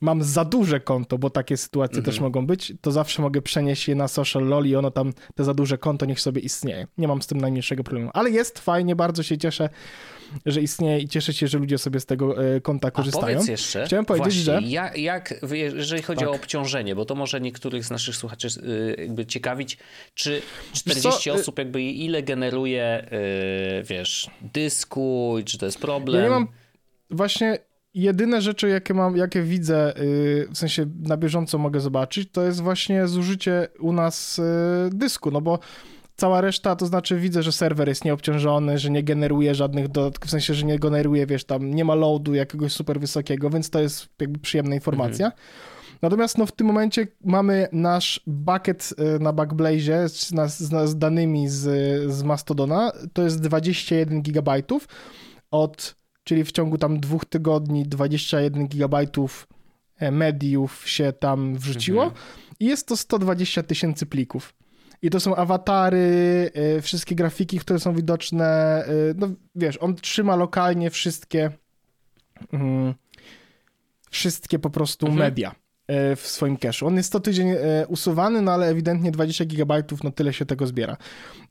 [0.00, 2.22] mam za duże konto, bo takie sytuacje też mhm.
[2.22, 5.54] mogą być, to zawsze mogę przenieść je na social lol i ono tam, te za
[5.54, 6.86] duże konto niech sobie istnieje.
[6.98, 8.10] Nie mam z tym najmniejszego problemu.
[8.14, 9.68] Ale jest fajnie, bardzo się cieszę,
[10.46, 13.26] że istnieje i cieszę się, że ludzie sobie z tego e, konta korzystają.
[13.26, 14.68] A powiedz jeszcze, Chciałem powiedzieć, właśnie, że...
[14.68, 16.28] Jak, jak, jeżeli chodzi tak.
[16.28, 18.48] o obciążenie, bo to może niektórych z naszych słuchaczy
[18.98, 19.78] e, jakby ciekawić,
[20.14, 23.08] czy 40 e, osób jakby ile generuje,
[23.84, 26.22] wiesz, dysku, czy to jest problem?
[26.22, 26.48] Ja nie mam...
[27.10, 27.58] Właśnie
[27.94, 29.94] jedyne rzeczy, jakie mam, jakie widzę,
[30.50, 34.40] w sensie na bieżąco mogę zobaczyć, to jest właśnie zużycie u nas
[34.90, 35.58] dysku, no bo
[36.16, 40.30] Cała reszta, to znaczy widzę, że serwer jest nieobciążony, że nie generuje żadnych dodatków, w
[40.30, 44.08] sensie, że nie generuje, wiesz, tam nie ma loadu jakiegoś super wysokiego, więc to jest
[44.20, 45.26] jakby przyjemna informacja.
[45.26, 45.42] Mhm.
[46.02, 51.48] Natomiast no, w tym momencie mamy nasz bucket y, na Backblaze z, z, z danymi
[51.48, 51.62] z,
[52.12, 54.62] z Mastodona, to jest 21 GB
[55.50, 55.94] od,
[56.24, 59.06] czyli w ciągu tam dwóch tygodni 21 GB
[59.98, 62.22] e, mediów się tam wrzuciło mhm.
[62.60, 64.54] i jest to 120 tysięcy plików.
[65.04, 68.82] I to są awatary, y, wszystkie grafiki, które są widoczne.
[68.88, 71.50] Y, no wiesz, on trzyma lokalnie wszystkie,
[72.52, 72.94] mm,
[74.10, 75.26] wszystkie po prostu mhm.
[75.26, 76.86] media y, w swoim cache'u.
[76.86, 77.48] On jest co tydzień
[77.88, 80.96] usuwany, no ale ewidentnie 20 GB, no tyle się tego zbiera.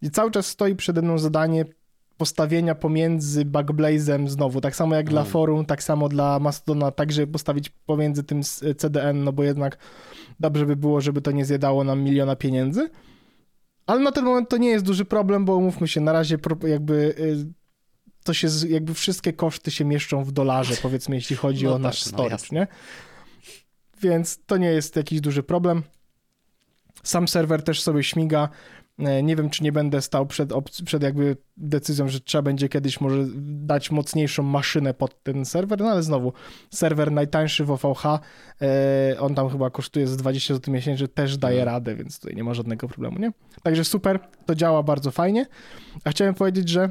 [0.02, 1.66] I cały czas stoi przede mną zadanie
[2.18, 5.32] postawienia pomiędzy Backblaze'em znowu, tak samo jak dla mhm.
[5.32, 8.42] forum, tak samo dla Mastodona, także postawić pomiędzy tym
[8.78, 9.78] CDN, no bo jednak
[10.40, 12.90] dobrze by było, żeby to nie zjadało nam miliona pieniędzy.
[13.86, 16.94] Ale na ten moment to nie jest duży problem, bo umówmy się, na razie jakby
[16.94, 17.54] y,
[18.24, 21.82] to się, jakby wszystkie koszty się mieszczą w dolarze, powiedzmy, jeśli chodzi no o tak,
[21.82, 22.68] nasz no storage, no nie?
[24.02, 25.84] Więc to nie jest jakiś duży problem.
[27.04, 28.50] Sam serwer też sobie śmiga.
[29.00, 30.54] E, nie wiem, czy nie będę stał przed,
[30.86, 35.90] przed jakby decyzją, że trzeba będzie kiedyś może dać mocniejszą maszynę pod ten serwer, no
[35.90, 36.34] ale znowu,
[36.72, 38.06] serwer najtańszy w OVH,
[38.62, 41.76] e, on tam chyba kosztuje z 20 zł miesięcznie, też daje mhm.
[41.76, 43.32] radę, więc tutaj nie ma żadnego problemu, nie?
[43.64, 45.46] Także super, to działa bardzo fajnie.
[46.06, 46.90] A chciałem powiedzieć, że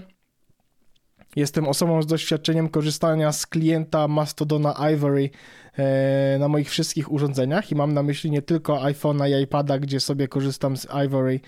[1.37, 5.31] Jestem osobą z doświadczeniem korzystania z klienta Mastodona Ivory
[5.79, 10.01] e, na moich wszystkich urządzeniach i mam na myśli nie tylko iPhone'a i iPada, gdzie
[10.01, 11.41] sobie korzystam z Ivory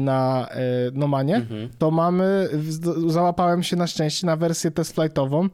[0.00, 0.60] na e,
[0.92, 1.68] Nomanie, mhm.
[1.78, 2.48] to mamy,
[3.06, 5.48] załapałem się na szczęście na wersję test flightową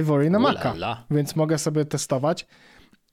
[0.00, 0.74] Ivory na Maca,
[1.10, 2.46] więc mogę sobie testować.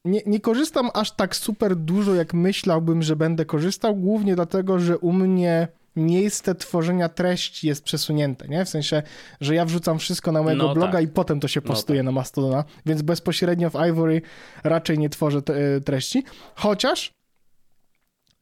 [0.05, 4.97] Nie, nie korzystam aż tak super dużo, jak myślałbym, że będę korzystał, głównie dlatego, że
[4.97, 8.65] u mnie miejsce tworzenia treści jest przesunięte, nie?
[8.65, 9.03] W sensie,
[9.41, 11.03] że ja wrzucam wszystko na mojego no bloga tak.
[11.03, 12.15] i potem to się no postuje no tak.
[12.15, 14.21] na Mastodona, więc bezpośrednio w Ivory
[14.63, 16.23] raczej nie tworzę te, treści,
[16.55, 17.11] chociaż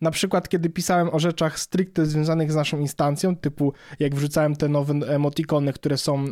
[0.04, 4.70] na przykład, kiedy pisałem o rzeczach stricte związanych z naszą instancją, typu jak wrzucałem te
[4.70, 6.28] nowe emotikony, które są e,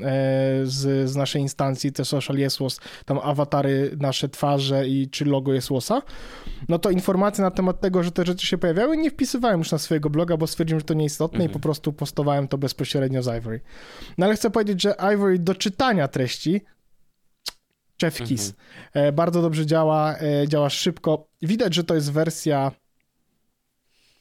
[0.64, 6.02] z, z naszej instancji, te social Jesłos, tam awatary, nasze twarze i czy logo Jesłosa,
[6.70, 9.78] no to informacje na temat tego, że te rzeczy się pojawiały, nie wpisywałem już na
[9.78, 11.52] swojego bloga, bo stwierdziłem, że to nieistotne mhm.
[11.52, 13.62] i po prostu postowałem to bezpośrednio z Ivory.
[14.18, 16.62] No ale chcę powiedzieć, że Ivory do czytania treści
[18.02, 18.54] Chef Kiss.
[18.94, 19.08] Mhm.
[19.08, 21.28] E, bardzo dobrze działa, e, działa szybko.
[21.42, 22.72] Widać, że to jest wersja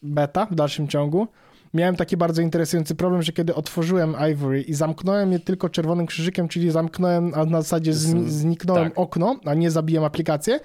[0.03, 1.29] beta w dalszym ciągu,
[1.75, 6.49] miałem taki bardzo interesujący problem, że kiedy otworzyłem Ivory i zamknąłem je tylko czerwonym krzyżykiem,
[6.49, 8.99] czyli zamknąłem, a na zasadzie zniknąłem tak.
[8.99, 10.61] okno, a nie zabiłem aplikację,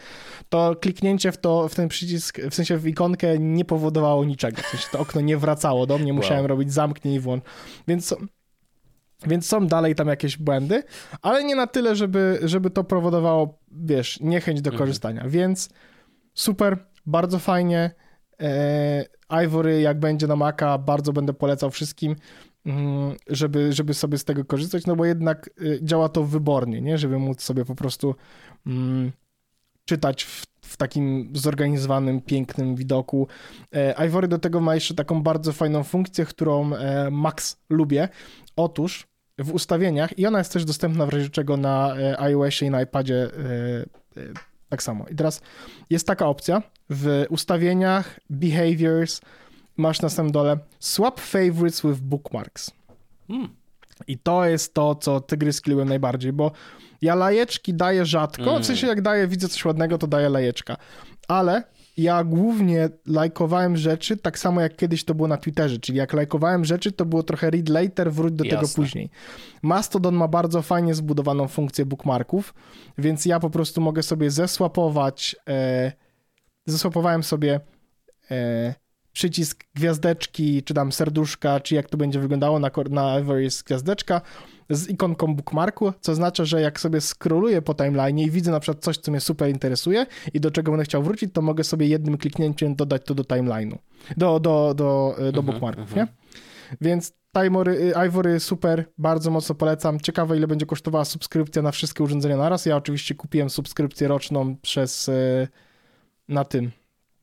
[0.49, 4.61] to kliknięcie w, to, w ten przycisk, w sensie w ikonkę nie powodowało niczego.
[4.61, 6.47] W sensie to okno nie wracało do mnie, musiałem wow.
[6.47, 7.43] robić zamknij i włącz.
[7.87, 8.15] Więc
[9.27, 10.83] więc są dalej tam jakieś błędy,
[11.21, 14.79] ale nie na tyle, żeby, żeby to powodowało, wiesz, niechęć do mhm.
[14.79, 15.23] korzystania.
[15.27, 15.69] Więc
[16.33, 17.91] super, bardzo fajnie.
[18.39, 22.15] E, Ivory, jak będzie na Maca, bardzo będę polecał wszystkim.
[22.65, 26.97] mm, żeby, żeby sobie z tego korzystać, no bo jednak y, działa to wybornie, nie?
[26.97, 28.15] Żeby móc sobie po prostu
[28.67, 29.11] mm,
[29.85, 33.27] czytać w, w, takim zorganizowanym, pięknym widoku.
[33.73, 38.09] E, Ivory do tego ma jeszcze taką bardzo fajną funkcję, którą e, Max lubię.
[38.55, 39.07] Otóż
[39.37, 43.29] w ustawieniach, i ona jest też dostępna w razie czego na iOSie i na iPadzie
[44.75, 45.05] tak samo.
[45.07, 45.41] I teraz
[45.89, 49.21] jest taka opcja w ustawieniach, behaviors,
[49.77, 52.71] masz na samym dole swap favorites with bookmarks.
[53.27, 53.49] Hmm.
[54.07, 56.51] I to jest to, co tygryski lubią najbardziej, bo
[57.01, 58.63] ja lajeczki daję rzadko, mm.
[58.63, 60.77] w sensie jak daję, widzę coś ładnego, to daję lajeczka.
[61.27, 61.63] Ale
[61.97, 66.65] ja głównie lajkowałem rzeczy tak samo jak kiedyś to było na Twitterze, czyli jak lajkowałem
[66.65, 68.57] rzeczy, to było trochę read later, wróć do Jasne.
[68.59, 69.09] tego później.
[69.61, 72.53] Mastodon ma bardzo fajnie zbudowaną funkcję bookmarków,
[72.97, 75.91] więc ja po prostu mogę sobie zesłapować, e,
[76.65, 77.59] zesłapowałem sobie
[78.31, 78.75] e,
[79.15, 84.21] przycisk gwiazdeczki, czy tam serduszka, czy jak to będzie wyglądało na, na Everest gwiazdeczka,
[84.69, 88.83] z ikonką bookmarku, co oznacza, że jak sobie scrolluję po timeline i widzę na przykład
[88.83, 92.17] coś, co mnie super interesuje i do czego będę chciał wrócić, to mogę sobie jednym
[92.17, 93.77] kliknięciem dodać to do timeline'u,
[94.17, 95.95] do, do, do, do mhm, bookmarków, -huh.
[95.95, 96.07] nie?
[96.81, 99.99] Więc Timery, Ivory super, bardzo mocno polecam.
[99.99, 102.65] Ciekawe, ile będzie kosztowała subskrypcja na wszystkie urządzenia naraz.
[102.65, 105.47] Ja oczywiście kupiłem subskrypcję roczną przez e,
[106.27, 106.71] na tym.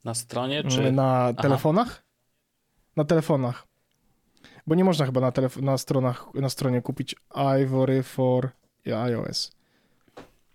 [0.05, 0.93] Na stronie czy?
[0.93, 2.03] Na telefonach.
[2.97, 3.67] Na telefonach.
[4.67, 7.17] Bo nie można chyba na, na stronach, na stronie kupić
[7.63, 8.51] Ivory for
[8.87, 9.53] iOS.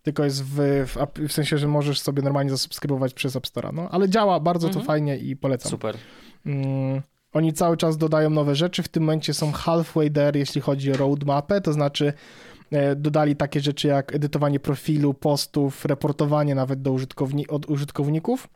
[0.03, 0.55] Tylko jest w,
[0.87, 3.71] w, w, sensie, że możesz sobie normalnie zasubskrybować przez App Store.
[3.73, 4.85] No, ale działa bardzo mhm.
[4.85, 5.71] to fajnie i polecam.
[5.71, 5.97] Super.
[6.45, 7.01] Mm,
[7.33, 8.83] oni cały czas dodają nowe rzeczy.
[8.83, 12.13] W tym momencie są halfway there, jeśli chodzi o roadmapę, to znaczy
[12.71, 18.47] e, dodali takie rzeczy jak edytowanie profilu, postów, reportowanie nawet do użytkowni od użytkowników.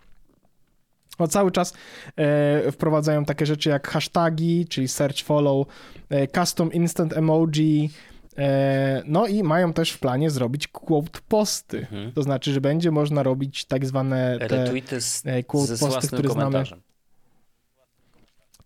[1.21, 1.73] No, cały czas
[2.15, 5.67] e, wprowadzają takie rzeczy jak hasztagi, czyli search, follow,
[6.09, 7.89] e, custom instant emoji,
[8.37, 11.79] e, no i mają też w planie zrobić quote posty.
[11.79, 12.11] Mhm.
[12.11, 16.29] To znaczy, że będzie można robić tak zwane te Retweety z, e, quote posty, które
[16.29, 16.63] znamy.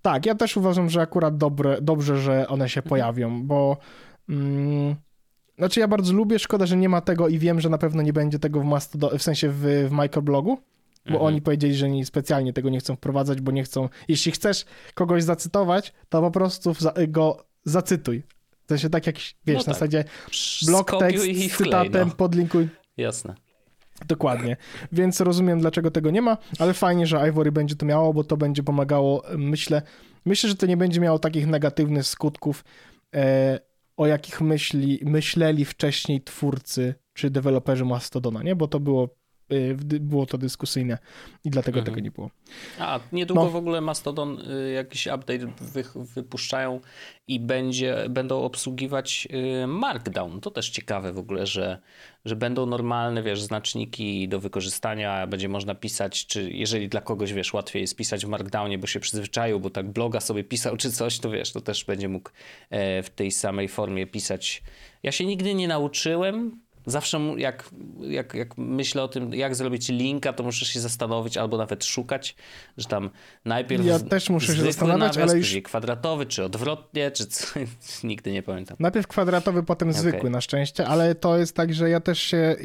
[0.01, 2.89] Tak, ja też uważam, że akurat dobre, dobrze, że one się mhm.
[2.89, 3.77] pojawią, bo
[4.29, 4.95] mm,
[5.57, 8.13] znaczy ja bardzo lubię, szkoda, że nie ma tego i wiem, że na pewno nie
[8.13, 10.57] będzie tego w, Mastodon, w sensie w, w microblogu,
[11.05, 11.27] bo mhm.
[11.27, 13.89] oni powiedzieli, że nie, specjalnie tego nie chcą wprowadzać, bo nie chcą.
[14.07, 16.73] Jeśli chcesz kogoś zacytować, to po prostu
[17.07, 18.23] go zacytuj.
[18.65, 19.67] W sensie tak jak, wiesz, no tak.
[19.67, 20.03] na zasadzie
[20.67, 22.15] blok tekst z cytatem, no.
[22.15, 22.69] podlinkuj.
[22.97, 23.35] Jasne.
[24.07, 24.57] Dokładnie.
[24.91, 28.37] Więc rozumiem, dlaczego tego nie ma, ale fajnie, że Ivory będzie to miało, bo to
[28.37, 29.81] będzie pomagało, myślę,
[30.25, 32.63] myślę, że to nie będzie miało takich negatywnych skutków,
[33.15, 33.59] e,
[33.97, 38.55] o jakich myśli, myśleli wcześniej twórcy czy deweloperzy Mastodona, nie?
[38.55, 39.09] Bo to było
[39.99, 40.97] było to dyskusyjne
[41.43, 41.85] i dlatego mhm.
[41.85, 42.29] tego nie było.
[42.79, 43.49] A niedługo no.
[43.49, 46.81] w ogóle Mastodon y, jakiś update wy, wypuszczają
[47.27, 49.27] i będzie, będą obsługiwać
[49.63, 50.41] y, Markdown.
[50.41, 51.79] To też ciekawe w ogóle, że,
[52.25, 57.53] że będą normalne, wiesz, znaczniki do wykorzystania, będzie można pisać, czy jeżeli dla kogoś, wiesz,
[57.53, 61.19] łatwiej jest pisać w Markdownie, bo się przyzwyczaił, bo tak bloga sobie pisał czy coś,
[61.19, 62.29] to wiesz, to też będzie mógł
[62.69, 64.63] e, w tej samej formie pisać.
[65.03, 67.69] Ja się nigdy nie nauczyłem, zawsze jak,
[68.01, 72.35] jak, jak myślę o tym, jak zrobić linka, to muszę się zastanowić albo nawet szukać,
[72.77, 73.09] że tam
[73.45, 75.55] najpierw Ja też muszę się zastanawiać, nawias, ale już...
[75.63, 77.59] kwadratowy, czy odwrotnie, czy co,
[78.03, 78.77] nigdy nie pamiętam.
[78.79, 80.01] Najpierw kwadratowy, potem okay.
[80.01, 82.55] zwykły na szczęście, ale to jest tak, że ja też się...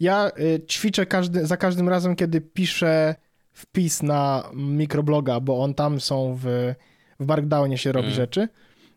[0.00, 3.14] Ja y, ćwiczę każdy, za każdym razem, kiedy piszę
[3.52, 6.74] wpis na mikrobloga, bo on tam są w,
[7.20, 8.16] w Markdownie się robi mm.
[8.16, 8.48] rzeczy,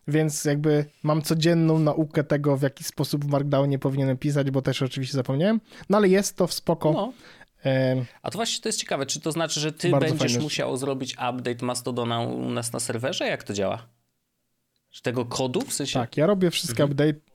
[0.08, 4.82] więc jakby mam codzienną naukę tego, w jaki sposób w Markdownie powinienem pisać, bo też
[4.82, 6.92] oczywiście zapomniałem, no ale jest to w spoko.
[6.92, 7.12] No.
[8.22, 11.66] A to właśnie to jest ciekawe, czy to znaczy, że ty będziesz musiał zrobić update
[11.66, 13.26] Mastodona u nas na serwerze?
[13.26, 13.86] Jak to działa?
[14.90, 16.00] Czy tego kodu w sensie?
[16.00, 16.90] Tak, ja robię wszystkie mhm.
[16.90, 17.28] update.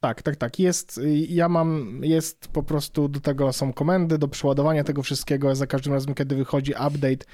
[0.00, 0.58] Tak, tak, tak.
[0.58, 5.54] Jest, ja mam, jest po prostu do tego są komendy, do przeładowania tego wszystkiego.
[5.54, 7.26] Za każdym razem, kiedy wychodzi update,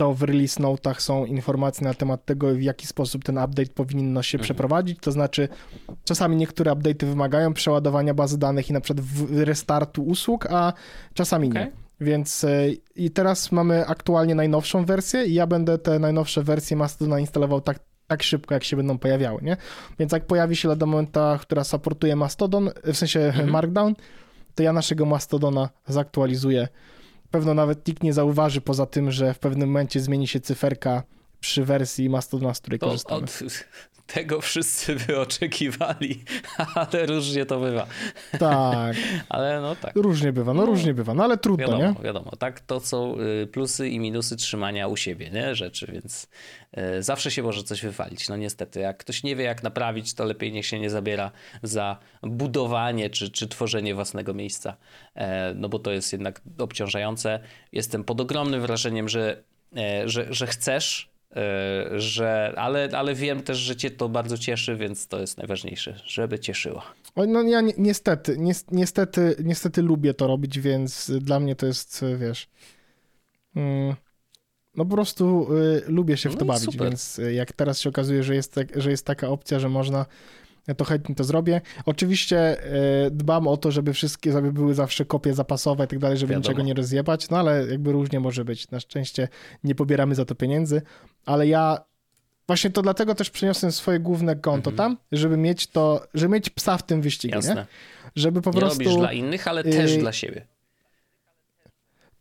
[0.00, 4.22] to w release notach są informacje na temat tego, w jaki sposób ten update powinno
[4.22, 4.44] się mhm.
[4.44, 4.98] przeprowadzić.
[5.00, 5.48] To znaczy,
[6.04, 10.72] czasami niektóre update'y wymagają przeładowania bazy danych i na przykład restartu usług, a
[11.14, 11.64] czasami okay.
[11.64, 11.70] nie.
[12.00, 17.20] Więc e, i teraz mamy aktualnie najnowszą wersję i ja będę te najnowsze wersje Mastodona
[17.20, 19.56] instalował tak, tak szybko, jak się będą pojawiały, nie?
[19.98, 23.50] Więc jak pojawi się lada momenta, która supportuje Mastodon, w sensie mhm.
[23.50, 23.94] Markdown,
[24.54, 26.68] to ja naszego Mastodona zaktualizuję
[27.30, 31.02] pewno nawet nikt nie zauważy, poza tym, że w pewnym momencie zmieni się cyferka
[31.40, 33.22] przy wersji Mastodona, z której to korzystamy.
[33.22, 33.42] Od,
[34.12, 36.24] tego wszyscy by oczekiwali,
[36.74, 37.86] ale różnie to bywa.
[38.38, 38.96] Tak.
[39.28, 39.96] ale no tak.
[39.96, 42.04] Różnie bywa, no, no różnie bywa, no ale trudno, wiadomo, nie?
[42.04, 46.28] Wiadomo, tak, to są y, plusy i minusy trzymania u siebie, nie, rzeczy, więc
[46.98, 48.80] y, zawsze się może coś wywalić, no niestety.
[48.80, 51.30] Jak ktoś nie wie, jak naprawić, to lepiej niech się nie zabiera
[51.62, 54.76] za budowanie czy, czy tworzenie własnego miejsca,
[55.14, 57.40] e, no bo to jest jednak obciążające.
[57.72, 59.42] Jestem pod ogromnym wrażeniem, że,
[59.76, 61.09] e, że, że chcesz
[61.96, 66.38] że, ale, ale wiem też, że cię to bardzo cieszy, więc to jest najważniejsze, żeby
[66.38, 66.82] cieszyło.
[67.16, 72.04] No ja ni niestety, ni niestety, niestety lubię to robić, więc dla mnie to jest,
[72.18, 72.48] wiesz,
[73.56, 73.94] mm,
[74.74, 76.88] no po prostu y, lubię się w to no bawić, super.
[76.88, 80.06] więc jak teraz się okazuje, że jest, tak, że jest taka opcja, że można
[80.68, 81.60] ja to chętnie to zrobię.
[81.86, 86.18] Oczywiście e, dbam o to, żeby wszystkie, żeby były zawsze kopie zapasowe i tak dalej,
[86.18, 86.42] żeby Wiadomo.
[86.42, 88.70] niczego nie rozjebać, no ale jakby różnie może być.
[88.70, 89.28] Na szczęście
[89.64, 90.82] nie pobieramy za to pieniędzy,
[91.26, 91.84] ale ja
[92.46, 94.76] właśnie to dlatego też przeniosłem swoje główne konto mhm.
[94.76, 97.54] tam, żeby mieć to, żeby mieć psa w tym wyścigu, Jasne.
[97.54, 97.66] nie?
[98.16, 98.78] Żeby po nie prostu...
[98.78, 100.46] robisz dla innych, ale też y dla siebie.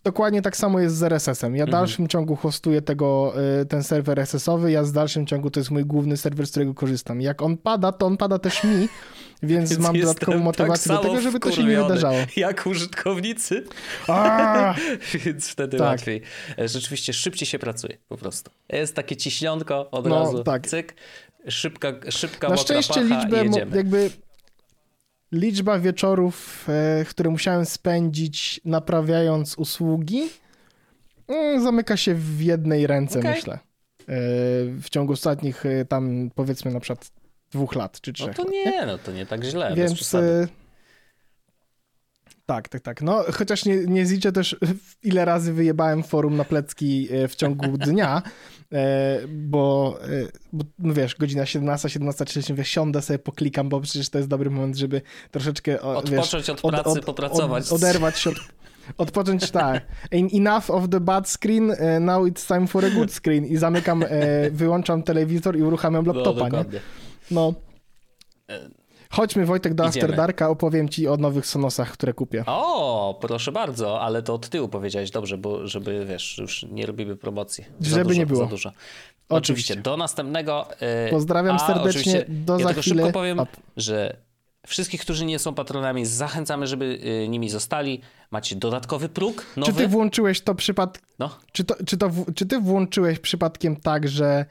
[0.04, 1.56] Dokładnie tak samo jest z RSS-em.
[1.56, 1.82] Ja w mhm.
[1.82, 5.86] dalszym ciągu hostuję tego, y, ten serwer RSS-owy, ja z dalszym ciągu to jest mój
[5.86, 7.22] główny serwer, z którego korzystam.
[7.22, 8.70] Jak on pada, to on pada też mi,
[9.44, 12.18] więc, więc mam dodatkową tak motywację tak do tego, żeby to się nie wydarzało.
[12.36, 13.64] Jak użytkownicy.
[15.26, 15.88] więc wtedy tak.
[15.88, 16.22] łatwiej.
[16.60, 18.52] E, rzeczywiście szybciej się pracuje po prostu.
[18.70, 20.68] Jest takie ciśnionko od no, razu, tak.
[20.68, 20.96] cyk,
[21.48, 23.46] szybka, szybka Na szczęście liczbę
[23.76, 24.10] jakby
[25.32, 30.30] liczba wieczorów, e, które musiałem spędzić naprawiając usługi,
[31.28, 33.32] mm, zamyka się w jednej ręce, okay.
[33.32, 33.54] myślę.
[33.54, 33.60] E,
[34.82, 37.12] w ciągu ostatnich e, tam powiedzmy na przykład
[37.52, 38.38] dwóch lat czy trzech.
[38.38, 39.76] No to nie, no to nie tak źle.
[39.76, 40.16] Więc
[42.46, 43.02] tak, tak, tak.
[43.02, 44.56] No, chociaż nie, nie zliczę też,
[45.04, 48.22] ile razy wyjebałem forum na plecki w ciągu dnia,
[49.28, 50.08] bo, e,
[50.54, 54.78] bo no wiesz, godzina 17, 17.30, siądę sobie, poklikam, bo przecież to jest dobry moment,
[54.78, 55.02] żeby
[55.32, 57.66] troszeczkę Odpocząć wiesz, od pracy, od, od, popracować.
[57.66, 58.36] Od, oderwać się od,
[58.98, 59.86] Odpocząć tak.
[60.12, 63.46] Enough of the bad screen, e, now it's time for a good screen.
[63.46, 64.06] I zamykam,
[64.52, 66.66] wyłączam telewizor i uruchamiam laptopa, no, nie?
[67.32, 67.54] No.
[69.14, 70.06] Chodźmy Wojtek do Idziemy.
[70.06, 72.44] After Darka, opowiem ci o nowych Sonosach, które kupię.
[72.46, 77.16] O, proszę bardzo, ale to od tyłu powiedziałeś dobrze, bo żeby, wiesz, już nie robimy
[77.16, 77.66] promocji.
[77.80, 78.44] Za żeby dużo, nie było.
[78.44, 78.70] Za dużo.
[78.70, 78.94] Oczywiście.
[79.30, 79.76] oczywiście.
[79.76, 80.68] Do następnego.
[81.06, 83.04] Yy, Pozdrawiam serdecznie, do ja za tylko chwilę.
[83.04, 83.40] szybko powiem,
[83.78, 84.18] że
[84.68, 88.02] wszystkich, którzy nie są patronami, zachęcamy, żeby y, nimi zostali.
[88.32, 89.72] Macie dodatkowy próg nowy.
[89.72, 91.04] Czy ty włączyłeś to przypadkiem?
[91.20, 91.30] No.
[91.52, 94.46] Czy, to, czy, to, czy ty włączyłeś przypadkiem tak, że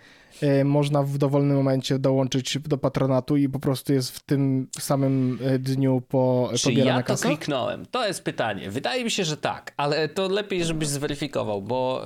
[0.65, 5.59] można w dowolnym momencie dołączyć do patronatu i po prostu jest w tym samym e,
[5.59, 7.87] dniu po Czy ja to kliknąłem?
[7.87, 8.71] To jest pytanie.
[8.71, 12.03] Wydaje mi się, że tak, ale to lepiej, żebyś zweryfikował, bo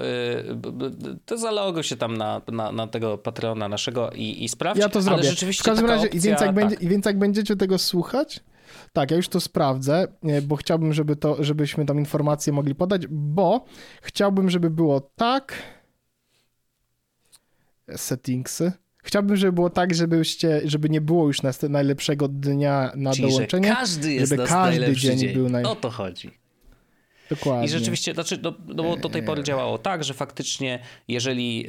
[0.46, 4.80] yy, to zalogo się tam na, na, na, tego patrona naszego i, i sprawdź.
[4.80, 5.20] Ja to zrobię.
[5.20, 6.54] Ale rzeczywiście w każdym razie, opcja, więc, jak tak.
[6.54, 8.40] będzie, więc jak będziecie tego słuchać,
[8.92, 10.08] tak, ja już to sprawdzę,
[10.42, 13.64] bo chciałbym, żeby to, żebyśmy tam informacje mogli podać, bo
[14.02, 15.54] chciałbym, żeby było tak
[17.96, 18.72] settingsy.
[19.04, 21.38] Chciałbym, żeby było tak, żebyście, żeby nie było już
[21.68, 23.68] najlepszego dnia na Czyli, dołączenie.
[23.68, 25.64] Że każdy jest żeby każdy dzień, dzień, był naj...
[25.64, 26.30] O to chodzi.
[27.30, 27.66] Dokładnie.
[27.66, 30.78] I rzeczywiście, znaczy, no, no bo do tej pory działało tak, że faktycznie
[31.08, 31.66] jeżeli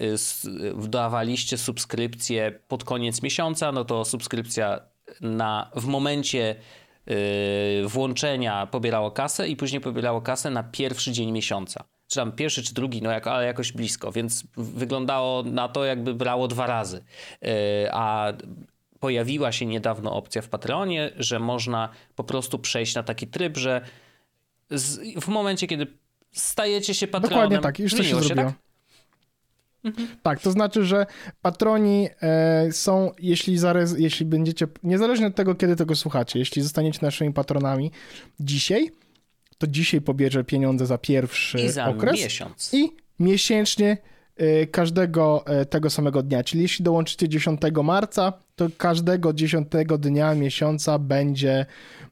[0.85, 4.79] y, dawaliście subskrypcję pod koniec miesiąca, no to subskrypcja
[5.21, 6.55] na, w momencie
[7.05, 7.15] yy,
[7.87, 12.73] włączenia pobierało kasę i później pobierało kasę na pierwszy dzień miesiąca czy tam pierwszy, czy
[12.73, 17.03] drugi, no jak, ale jakoś blisko, więc wyglądało na to, jakby brało dwa razy.
[17.41, 18.33] E, a
[18.99, 23.81] pojawiła się niedawno opcja w Patreonie, że można po prostu przejść na taki tryb, że
[24.69, 25.87] z, w momencie, kiedy
[26.31, 27.39] stajecie się patronem...
[27.39, 28.45] Dokładnie tak, już to się zrobiło.
[28.45, 28.53] Tak?
[29.83, 30.07] Mhm.
[30.23, 31.05] Tak, to znaczy, że
[31.41, 36.99] patroni e, są, jeśli, zarez, jeśli będziecie, niezależnie od tego, kiedy tego słuchacie, jeśli zostaniecie
[37.01, 37.91] naszymi patronami
[38.39, 38.91] dzisiaj,
[39.63, 42.13] to dzisiaj pobierze pieniądze za pierwszy I za okres.
[42.13, 42.69] miesiąc.
[42.73, 43.97] I miesięcznie
[44.37, 46.43] e, każdego e, tego samego dnia.
[46.43, 49.67] Czyli jeśli dołączycie 10 marca, to każdego 10
[49.99, 51.65] dnia miesiąca będzie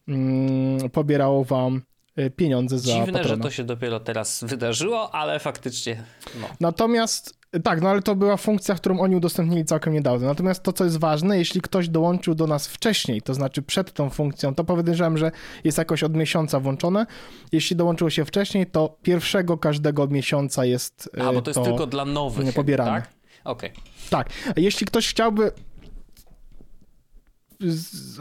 [0.08, 1.82] mm, pobierało wam
[2.16, 3.28] e, pieniądze za Dziwne, patrona.
[3.28, 6.04] że to się dopiero teraz wydarzyło, ale faktycznie
[6.42, 6.48] no.
[6.60, 10.28] Natomiast tak, no ale to była funkcja, którą oni udostępnili całkiem niedawno.
[10.28, 14.10] Natomiast to, co jest ważne, jeśli ktoś dołączył do nas wcześniej, to znaczy przed tą
[14.10, 15.32] funkcją, to powiedziałem, że
[15.64, 17.06] jest jakoś od miesiąca włączone.
[17.52, 21.88] Jeśli dołączyło się wcześniej, to pierwszego każdego miesiąca jest A, bo to, to jest tylko
[21.88, 22.92] dla nowych, pobierane.
[22.92, 23.10] tak?
[23.44, 23.72] Okej.
[23.72, 23.84] Okay.
[24.10, 24.30] Tak.
[24.58, 25.52] Jeśli ktoś chciałby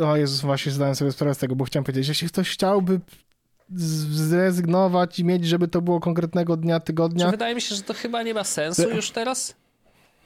[0.04, 3.00] o Jezus, właśnie zdałem sobie sprawę z tego, bo chciałem powiedzieć, jeśli ktoś chciałby
[3.76, 7.24] zrezygnować i mieć, żeby to było konkretnego dnia, tygodnia.
[7.24, 9.54] Czy wydaje mi się, że to chyba nie ma sensu już teraz?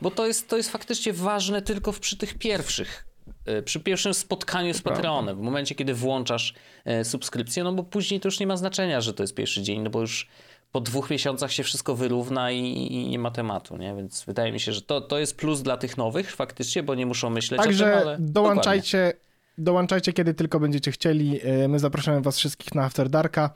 [0.04, 3.06] bo to jest, to jest faktycznie ważne tylko przy tych pierwszych
[3.46, 8.20] e, przy pierwszym spotkaniu z Patreonem, w momencie, kiedy włączasz e, subskrypcję, no bo później
[8.20, 10.28] to już nie ma znaczenia, że to jest pierwszy dzień, no bo już
[10.72, 12.60] po dwóch miesiącach się wszystko wyrówna i,
[12.92, 13.94] i, nie ma tematu, nie?
[13.96, 17.06] Więc wydaje mi się, że to, to jest plus dla tych nowych faktycznie, bo nie
[17.06, 19.12] muszą myśleć Także o tym, ale dołączajcie,
[19.58, 21.40] dołączajcie kiedy tylko będziecie chcieli.
[21.42, 23.54] E, my zapraszamy was wszystkich na After Darka.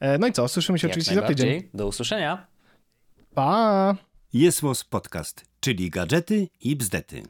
[0.00, 1.62] E, no i co, słyszymy się Jak oczywiście za tydzień.
[1.74, 2.46] Do usłyszenia.
[3.34, 3.96] Pa!
[4.32, 7.22] Jest Podcast, czyli gadżety i bzdety.